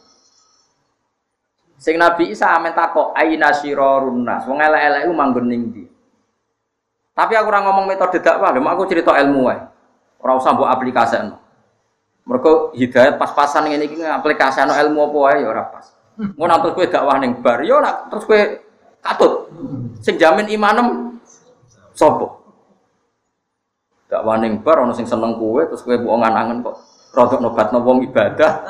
[1.77, 4.49] Sing Nabi Isa amin takok aina sirarun nas.
[4.49, 5.85] Wong elek-elek iku manggon ning ndi?
[7.13, 9.61] Tapi aku ora ngomong metode dakwah, lho aku cerita ilmu wae.
[10.25, 11.37] Ora usah mbok aplikaseno.
[12.25, 15.93] Mergo hidayat pas-pasan ngene iki aplikaseno ilmu apa wae ya ora pas.
[16.17, 18.41] Ngono terus kowe dakwah ning bar, yo ya terus kowe
[19.05, 19.53] katut.
[20.01, 21.21] Sing jamin imanem
[21.93, 22.36] sapa?
[24.17, 26.81] Gak waning bar ono sing seneng kue terus kue buang angen kok
[27.13, 28.65] rodok nobat wong ibadah.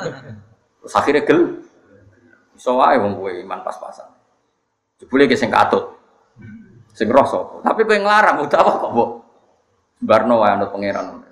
[0.83, 1.63] Terus akhirnya gel.
[2.51, 4.11] Iso wae wong kue iman pas-pasan.
[4.99, 5.95] Jebule ge sing katut.
[6.91, 7.63] Sing roh sapa?
[7.63, 9.09] Tapi kowe nglarang utawa kok mbok
[10.03, 11.23] barno wae anut pangeran.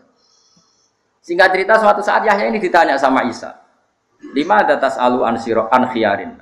[1.19, 3.51] Singkat cerita suatu saat Yahya ini ditanya sama Isa.
[4.31, 5.35] Lima datas alu an
[5.91, 6.39] khiyarin.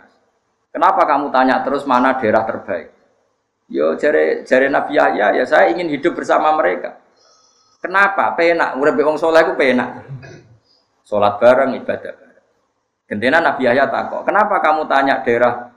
[0.70, 2.94] Kenapa kamu tanya terus mana daerah terbaik?
[3.66, 7.02] Yo jare jare Nabi Yahya ya saya ingin hidup bersama mereka.
[7.84, 8.32] Kenapa?
[8.40, 10.08] Penak, urip wong saleh ku penak.
[11.04, 12.46] Salat bareng, ibadah bareng.
[13.04, 15.68] Gendena Nabi Yahya takok, "Kenapa kamu tanya daerah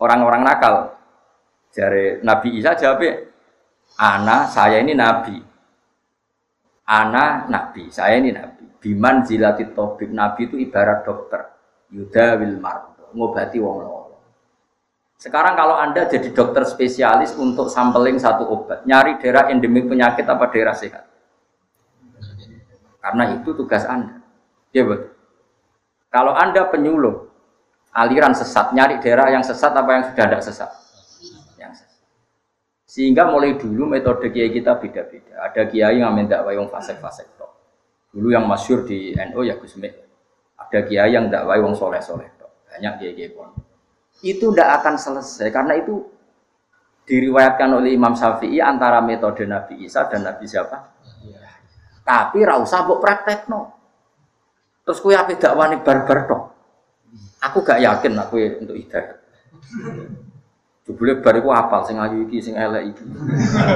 [0.00, 0.96] orang-orang nakal?"
[1.68, 3.04] Jare Nabi Isa jawab,
[4.00, 5.36] "Ana, saya ini nabi.
[6.88, 8.64] Ana nabi, saya ini nabi.
[8.82, 11.54] Biman zilatit tobib, nabi itu ibarat dokter.
[11.92, 12.58] Yuda wil
[13.14, 14.01] ngobati wong loro.
[15.22, 20.50] Sekarang kalau Anda jadi dokter spesialis untuk sampling satu obat, nyari daerah endemik penyakit apa
[20.50, 21.06] daerah sehat?
[22.98, 24.18] Karena itu tugas Anda.
[24.74, 25.14] Ya betul.
[26.10, 27.30] Kalau Anda penyuluh
[27.94, 30.70] aliran sesat, nyari daerah yang sesat apa yang sudah tidak sesat?
[31.54, 32.02] Yang sesat.
[32.90, 35.38] Sehingga mulai dulu metode kiai kita beda-beda.
[35.38, 37.30] Ada kiai yang minta wayung fasek-fasek
[38.10, 42.26] Dulu yang masyur di NU ya Gus Ada kiai yang tidak wayung soleh-soleh
[42.66, 43.54] Banyak kiai-kiai pun
[44.22, 46.02] itu tidak akan selesai karena itu
[47.02, 50.94] diriwayatkan oleh Imam Syafi'i antara metode Nabi Isa dan Nabi siapa?
[51.26, 51.42] Ya.
[52.06, 53.74] Tapi rausa buk praktek no.
[54.86, 56.44] Terus kue apa dakwani barbar dong?
[57.42, 59.18] Aku gak yakin aku untuk hidayah.
[60.86, 63.02] Jebule bariku apal sing ayu iki sing elek iki.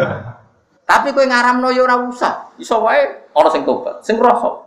[0.90, 2.55] Tapi kue ngaramno yo ora usah.
[2.59, 4.65] Iso wae ana sing tobat, sing rasa.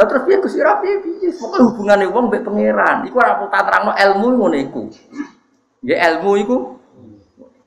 [0.00, 1.28] Lah terus piye Gusti Ra piye piye?
[1.36, 3.04] Pokoke hubungane wong mbek pangeran.
[3.04, 4.88] Iku ora tak terangno ilmu ngono iku.
[5.84, 6.56] Ya ilmu iku.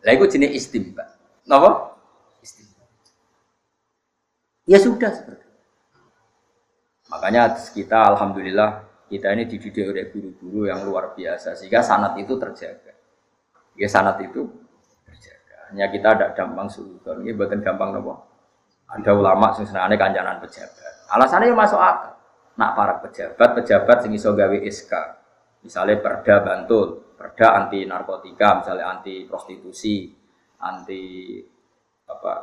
[0.02, 1.14] Lah iku jenenge istimba.
[1.46, 1.94] Napa?
[2.42, 2.90] Istimba.
[4.66, 5.46] Ya sudah seperti
[7.14, 8.82] Makanya kita alhamdulillah
[9.14, 12.98] kita ini dididik oleh guru-guru yang luar biasa sehingga sanat itu terjaga.
[13.78, 14.50] Ya sanat itu
[15.06, 15.70] terjaga.
[15.70, 17.22] Hanya kita ada gampang suudon.
[17.22, 18.26] Ini buatan gampang nopo.
[18.90, 21.06] Ada ulama sing senane kancanan pejabat.
[21.14, 22.13] Alasannya masuk akal
[22.54, 24.94] nak para pejabat pejabat sing iso gawe SK.
[25.64, 30.12] Misalnya perda bantul perda anti narkotika misalnya anti prostitusi
[30.60, 31.40] anti
[32.10, 32.34] apa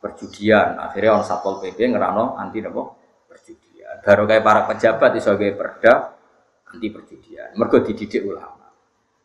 [0.00, 0.80] perjudian.
[0.80, 2.82] Akhirnya on satpol pp ngerano anti apa
[3.28, 4.00] perjudian.
[4.02, 5.92] Baru kayak para pejabat iso gawe perda
[6.72, 7.54] anti perjudian.
[7.54, 8.60] Mergo dididik ulama.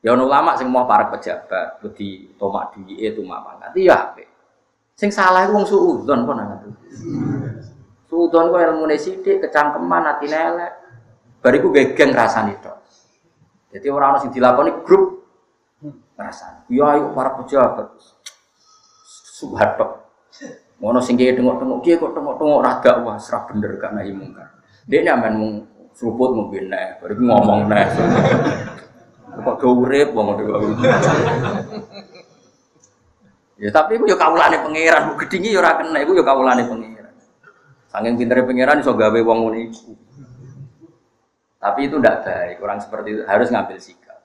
[0.05, 4.13] Ya ulama sing mau para pejabat di tomak itu mak pangkat iya
[4.95, 6.37] sing salah wong suudzon kok
[8.15, 10.71] Sudon kok ilmu sithik, kecangkeman hati elek.
[11.43, 12.79] Bariku geng rasani tok.
[13.75, 15.27] Jadi orang orang sing dilakoni grup
[16.15, 16.63] rasani.
[16.71, 17.91] Ya ayo para pejabat.
[19.35, 20.07] Subhatok.
[20.79, 24.63] Ngono sing kiye tengok-tengok kiye kok tengok-tengok ra wah serah bener gak nahi mungkar.
[24.87, 25.53] Dene amen mung
[25.91, 27.99] seruput mungkin nek, bariku ngomong nek.
[29.43, 30.39] Kok do urip wong
[33.59, 36.94] Ya tapi iku ya kawulane pangeran, gedingi ya ora kena, iku ya kawulane pangeran.
[37.95, 39.95] Saking pintere pangeran iso gawe wong iku.
[41.63, 44.19] Tapi itu tidak baik, orang seperti itu harus ngambil sikap.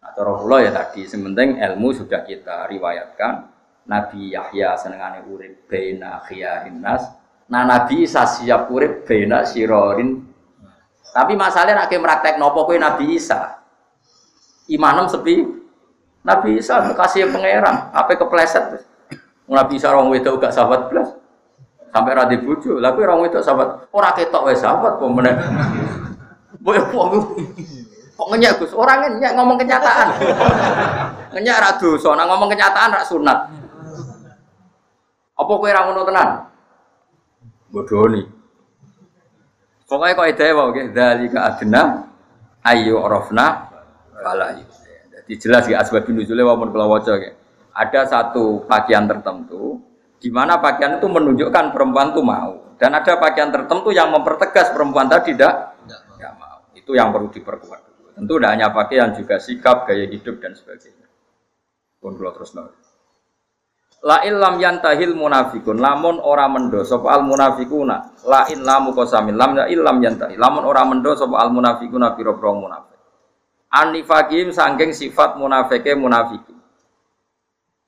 [0.00, 3.52] Nah, cara kula ya tadi, sementing ilmu sudah kita riwayatkan.
[3.84, 7.04] Nabi Yahya senengane urip bena khiyarin nas.
[7.52, 10.24] Nah Nabi Isa siap urip bena sirorin.
[11.12, 13.60] Tapi masalahnya nak praktek nopo kowe Nabi Isa.
[14.72, 15.44] Imanem sepi.
[16.24, 18.88] Nabi Isa kasih pangeran, apa kepleset.
[19.46, 21.12] Nabi Isa orang wedok gak sahabat belas.
[21.96, 22.76] Sampai ra di bojo.
[22.76, 23.88] Lah kuwi ora wedok sahabat.
[23.88, 25.32] Ora ketok wis sahabat kok meneh.
[26.60, 28.76] Boy kok ngenyak Gus?
[28.76, 30.08] Ora ngenyak ngomong kenyataan.
[31.32, 33.38] ngenyak ra dosa, nek ngomong kenyataan ra sunat.
[35.40, 36.28] Apa kowe ra ngono tenan?
[37.72, 38.22] Bodoni.
[39.88, 41.82] Pokoknya kok ide wae nggih dalika adna
[42.60, 43.72] ayu arafna
[44.20, 44.52] fala
[45.16, 47.16] Jadi jelas ya asbab nuzule walaupun kula waca
[47.72, 49.80] Ada satu pakaian tertentu
[50.16, 52.76] di mana pakaian itu menunjukkan perempuan itu mau.
[52.76, 56.60] Dan ada pakaian tertentu yang mempertegas perempuan tadi tidak, tidak mau.
[56.76, 58.12] Itu yang perlu diperkuat.
[58.16, 61.08] Tentu tidak hanya pakaian, juga sikap, gaya hidup, dan sebagainya.
[62.00, 62.68] Pun terus nol.
[64.04, 69.56] La ilam yantahil munafikun lamun ora mendo sapa al munafikuna la in lamu qasamin lam
[69.56, 72.98] ya ilam yantahi lamun ora mendo sapa al munafikuna pira-pira munafik
[73.72, 76.54] anifakim sangking sifat munafike munafiki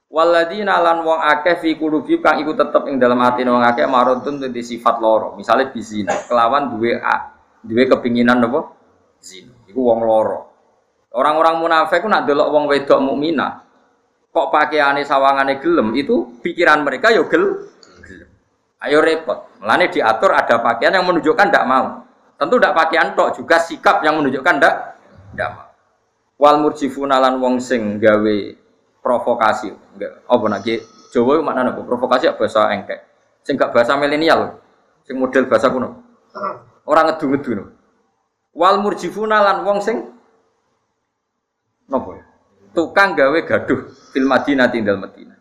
[0.08, 4.40] Waladina lan wong akeh fi kulubi kang iku tetep ing dalam hati wong akeh marodun
[4.40, 5.36] di sifat loro.
[5.36, 8.72] Misalnya bizina, kelawan duwe a, duwe kepinginan apa?
[9.20, 9.52] Zina.
[9.68, 10.48] Iku wong loro.
[11.12, 13.64] Orang-orang munafik ku nak delok wong wedok mukminah,
[14.32, 17.68] kok pakaiane sawangane gelem, itu pikiran mereka yo gel
[18.00, 18.28] gelem.
[18.80, 19.60] Ayo repot.
[19.60, 22.08] Melane diatur ada pakaian yang menunjukkan ndak mau.
[22.40, 24.74] Tentu ndak pakaian tok juga sikap yang menunjukkan ndak
[25.36, 25.68] ndak mau.
[26.40, 28.36] Wal murjifuna lan wong sing gawe
[29.08, 29.72] provokasi.
[29.96, 33.00] Enggak, apa nake Jawa mana nopo provokasi apa bahasa engkek.
[33.40, 34.60] Sing bahasa milenial.
[35.08, 36.04] Sing model bahasa kuno.
[36.84, 37.64] Orang ngedu-ngedu no.
[38.52, 40.04] Wal murjifuna lan wong sing
[41.88, 42.24] nopo ya?
[42.76, 45.40] Tukang gawe gaduh fil Madinah tinggal Madinah.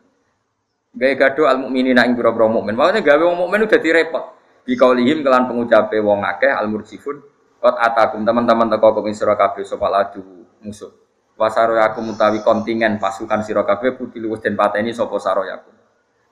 [0.96, 2.72] Gawe gaduh al mukminina ing pira-pira mukmin.
[2.72, 4.24] Maksudnya gawe wong mukmin udah direpot.
[4.64, 7.20] Bi kaulihim kelan pengucape wong akeh al murjifun
[7.60, 10.16] kot atakum teman-teman teko kumi sira kabeh sapa
[10.64, 11.07] musuh.
[11.38, 15.70] Wasaro aku mutawi kontingen pasukan sira kabeh putih luwes den pateni sapa saroyaku.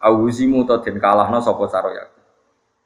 [0.02, 2.18] Awuzimu to den kalahno sapa saroyaku.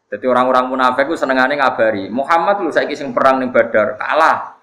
[0.09, 2.11] Jadi orang-orang munafik itu senengane ngabari.
[2.11, 4.57] Muhammad lu saiki sing perang ning Badar kalah.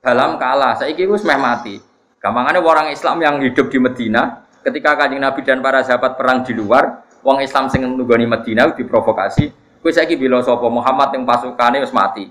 [0.00, 1.76] Dalam kalah, saiki wis meh mati.
[2.22, 6.54] Gampangane orang Islam yang hidup di Medina, ketika kanjeng Nabi dan para sahabat perang di
[6.54, 9.50] luar, wong Islam sing nunggoni Medina diprovokasi,
[9.82, 12.30] kowe saiki bila sapa Muhammad yang pasukane wis mati.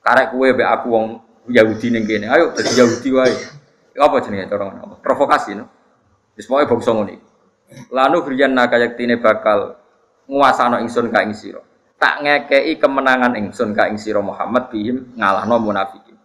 [0.00, 1.06] Karek kowe mbek aku wong
[1.50, 2.30] Yahudi ning kene.
[2.30, 3.34] Ayo dadi Yahudi wae.
[3.94, 4.98] Apa jenenge cara ngono?
[4.98, 5.70] Provokasi no.
[6.34, 7.14] Wis pokoke bangsa ngene.
[7.94, 9.78] Lanu briyan nakayaktine bakal
[10.26, 11.62] nguasano ingsun ka ing sira.
[11.94, 16.18] Tak ngekei kemenangan ingsun ka ing sira Muhammad bihim ngalahno munafikin.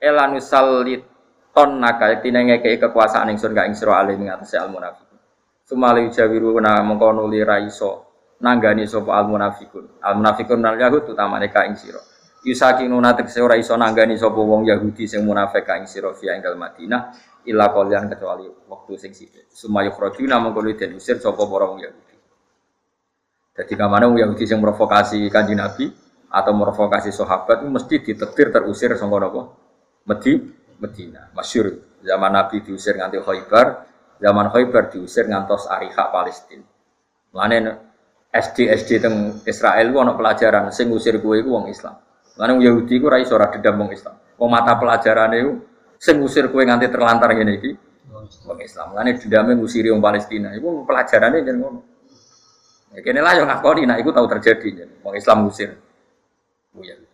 [0.00, 1.04] Elanu salit
[1.52, 5.18] ton nakayaktine ngekei kekuasaan ingsun ka ing sira alih ing atase al munafikin.
[5.68, 8.08] Sumali jawiru na mengko nuli ra iso
[8.40, 10.00] nanggani sapa al munafikun.
[10.00, 12.00] Al munafikun nal yahud utamane ka ing sira.
[12.40, 16.40] Yusakinuna tegese ora iso nanggani sapa wong Yahudi sing munafik ka ing sira fi ing
[16.40, 17.02] Madinah
[17.44, 19.52] illa qalian kecuali waktu sing sithik.
[19.52, 22.14] Sumayu khrajuna mengko den usir sapa para wong Yahudi.
[23.60, 25.92] Jadi kamane wong Yahudi sing provokasi Kanjeng Nabi
[26.32, 29.42] atau provokasi sahabat mesti ditetir terusir sangka napa?
[30.08, 30.32] Medi
[30.80, 31.28] Medina.
[31.36, 33.66] Masyur zaman Nabi diusir nganti Khaybar,
[34.16, 36.64] zaman Khaybar diusir ngantos Ariha Palestina.
[37.36, 37.58] Lane
[38.30, 42.09] SD SD teng Israel ku pelajaran sing ngusir kuwe wong Islam.
[42.40, 44.16] Karena Yahudi ku rai ora dedam wong Islam.
[44.40, 45.60] Wong mata pelajaran itu
[46.00, 47.70] sing ngusir kue nganti terlantar ngene iki
[48.48, 48.96] wong Islam.
[48.96, 50.56] Karena dendame ngusiri wong Palestina.
[50.56, 51.80] Iku pelajarannya jangan ngono.
[52.96, 55.76] Ya kene lah yang ngakoni nah iku tahu terjadi jadi wong Islam ngusir.
[56.72, 57.12] Bu Yahudi.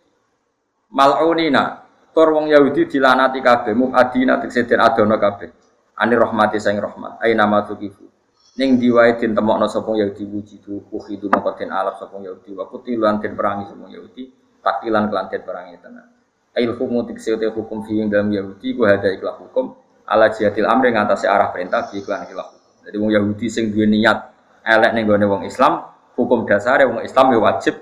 [0.95, 1.83] Mal'unina
[2.15, 5.51] tur wong Yahudi dilanati kabeh mukadina tegese den adono kabeh.
[5.99, 7.19] Ani rahmati saing rahmat.
[7.19, 8.07] Aina ma tuqifu.
[8.55, 13.35] Ning diwae den temokno sapa Yahudi wujidu ukhidu moko alap sapa Yahudi wa kutilan den
[13.35, 16.07] perangi sapa Yahudi takilan kelantet barang itu tenan.
[16.57, 21.29] Ail hukum tikse hukum fi dalam Yahudi ku ada ikhlas hukum ala jihadil amri ngatasi
[21.29, 22.83] arah perintah di iklan ikhlas hukum.
[22.83, 24.33] Jadi wong Yahudi sing duwe niat
[24.67, 25.85] elek ning gone wong Islam,
[26.19, 27.75] hukum dasar wong Islam ya wajib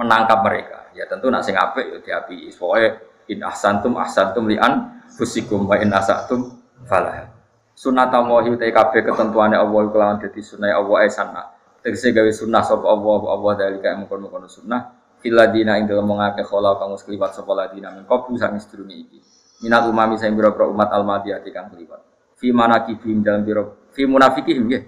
[0.00, 0.78] menangkap mereka.
[0.96, 2.48] Ya tentu nak sing apik ya diapi.
[2.56, 2.88] Pokoke
[3.28, 6.56] in ahsantum ahsantum lian fusikum wa in asatum
[6.88, 7.28] falah.
[7.76, 11.42] Sunat Allah utai kabeh ketentuane Allah kelawan dadi sunah Allah ae sana.
[11.84, 14.95] Tegese gawe sunah sapa Allah Allah dalika mungkon-mungkon sunnah
[15.26, 19.18] filadina ing dalem mengake khola kang wis kliwat sapa ladina min qablu sang sedurunge iki.
[19.66, 21.98] Minat umami sing biro umat almadiyati kang kliwat.
[22.38, 24.82] Fi manakibim dalam biro fi munafikihim nggih.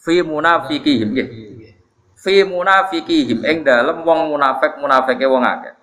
[0.00, 1.28] Fi munafikihim nggih.
[2.16, 5.74] Fi munafikihim ing dalem wong munafik munafike wong akeh.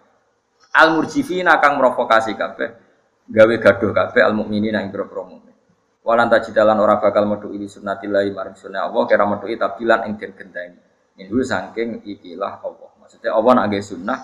[0.73, 2.69] Al murjifina kang provokasi kabeh
[3.29, 5.53] gawe gaduh kabeh al mukminina ing biro mukmin.
[6.01, 10.81] Walan tajidalan ora bakal metu ini sunnatillahi maring sunnah Allah kira metu tabilan ing den
[11.19, 14.19] ini saking ikilah Allah Maksudnya Allah nak sunnah,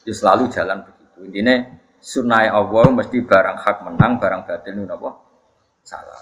[0.00, 1.28] ya selalu jalan begitu.
[1.28, 1.60] Intinya
[2.00, 5.10] sunnah Allah mesti barang hak menang, barang batil itu apa?
[5.84, 6.16] Salah.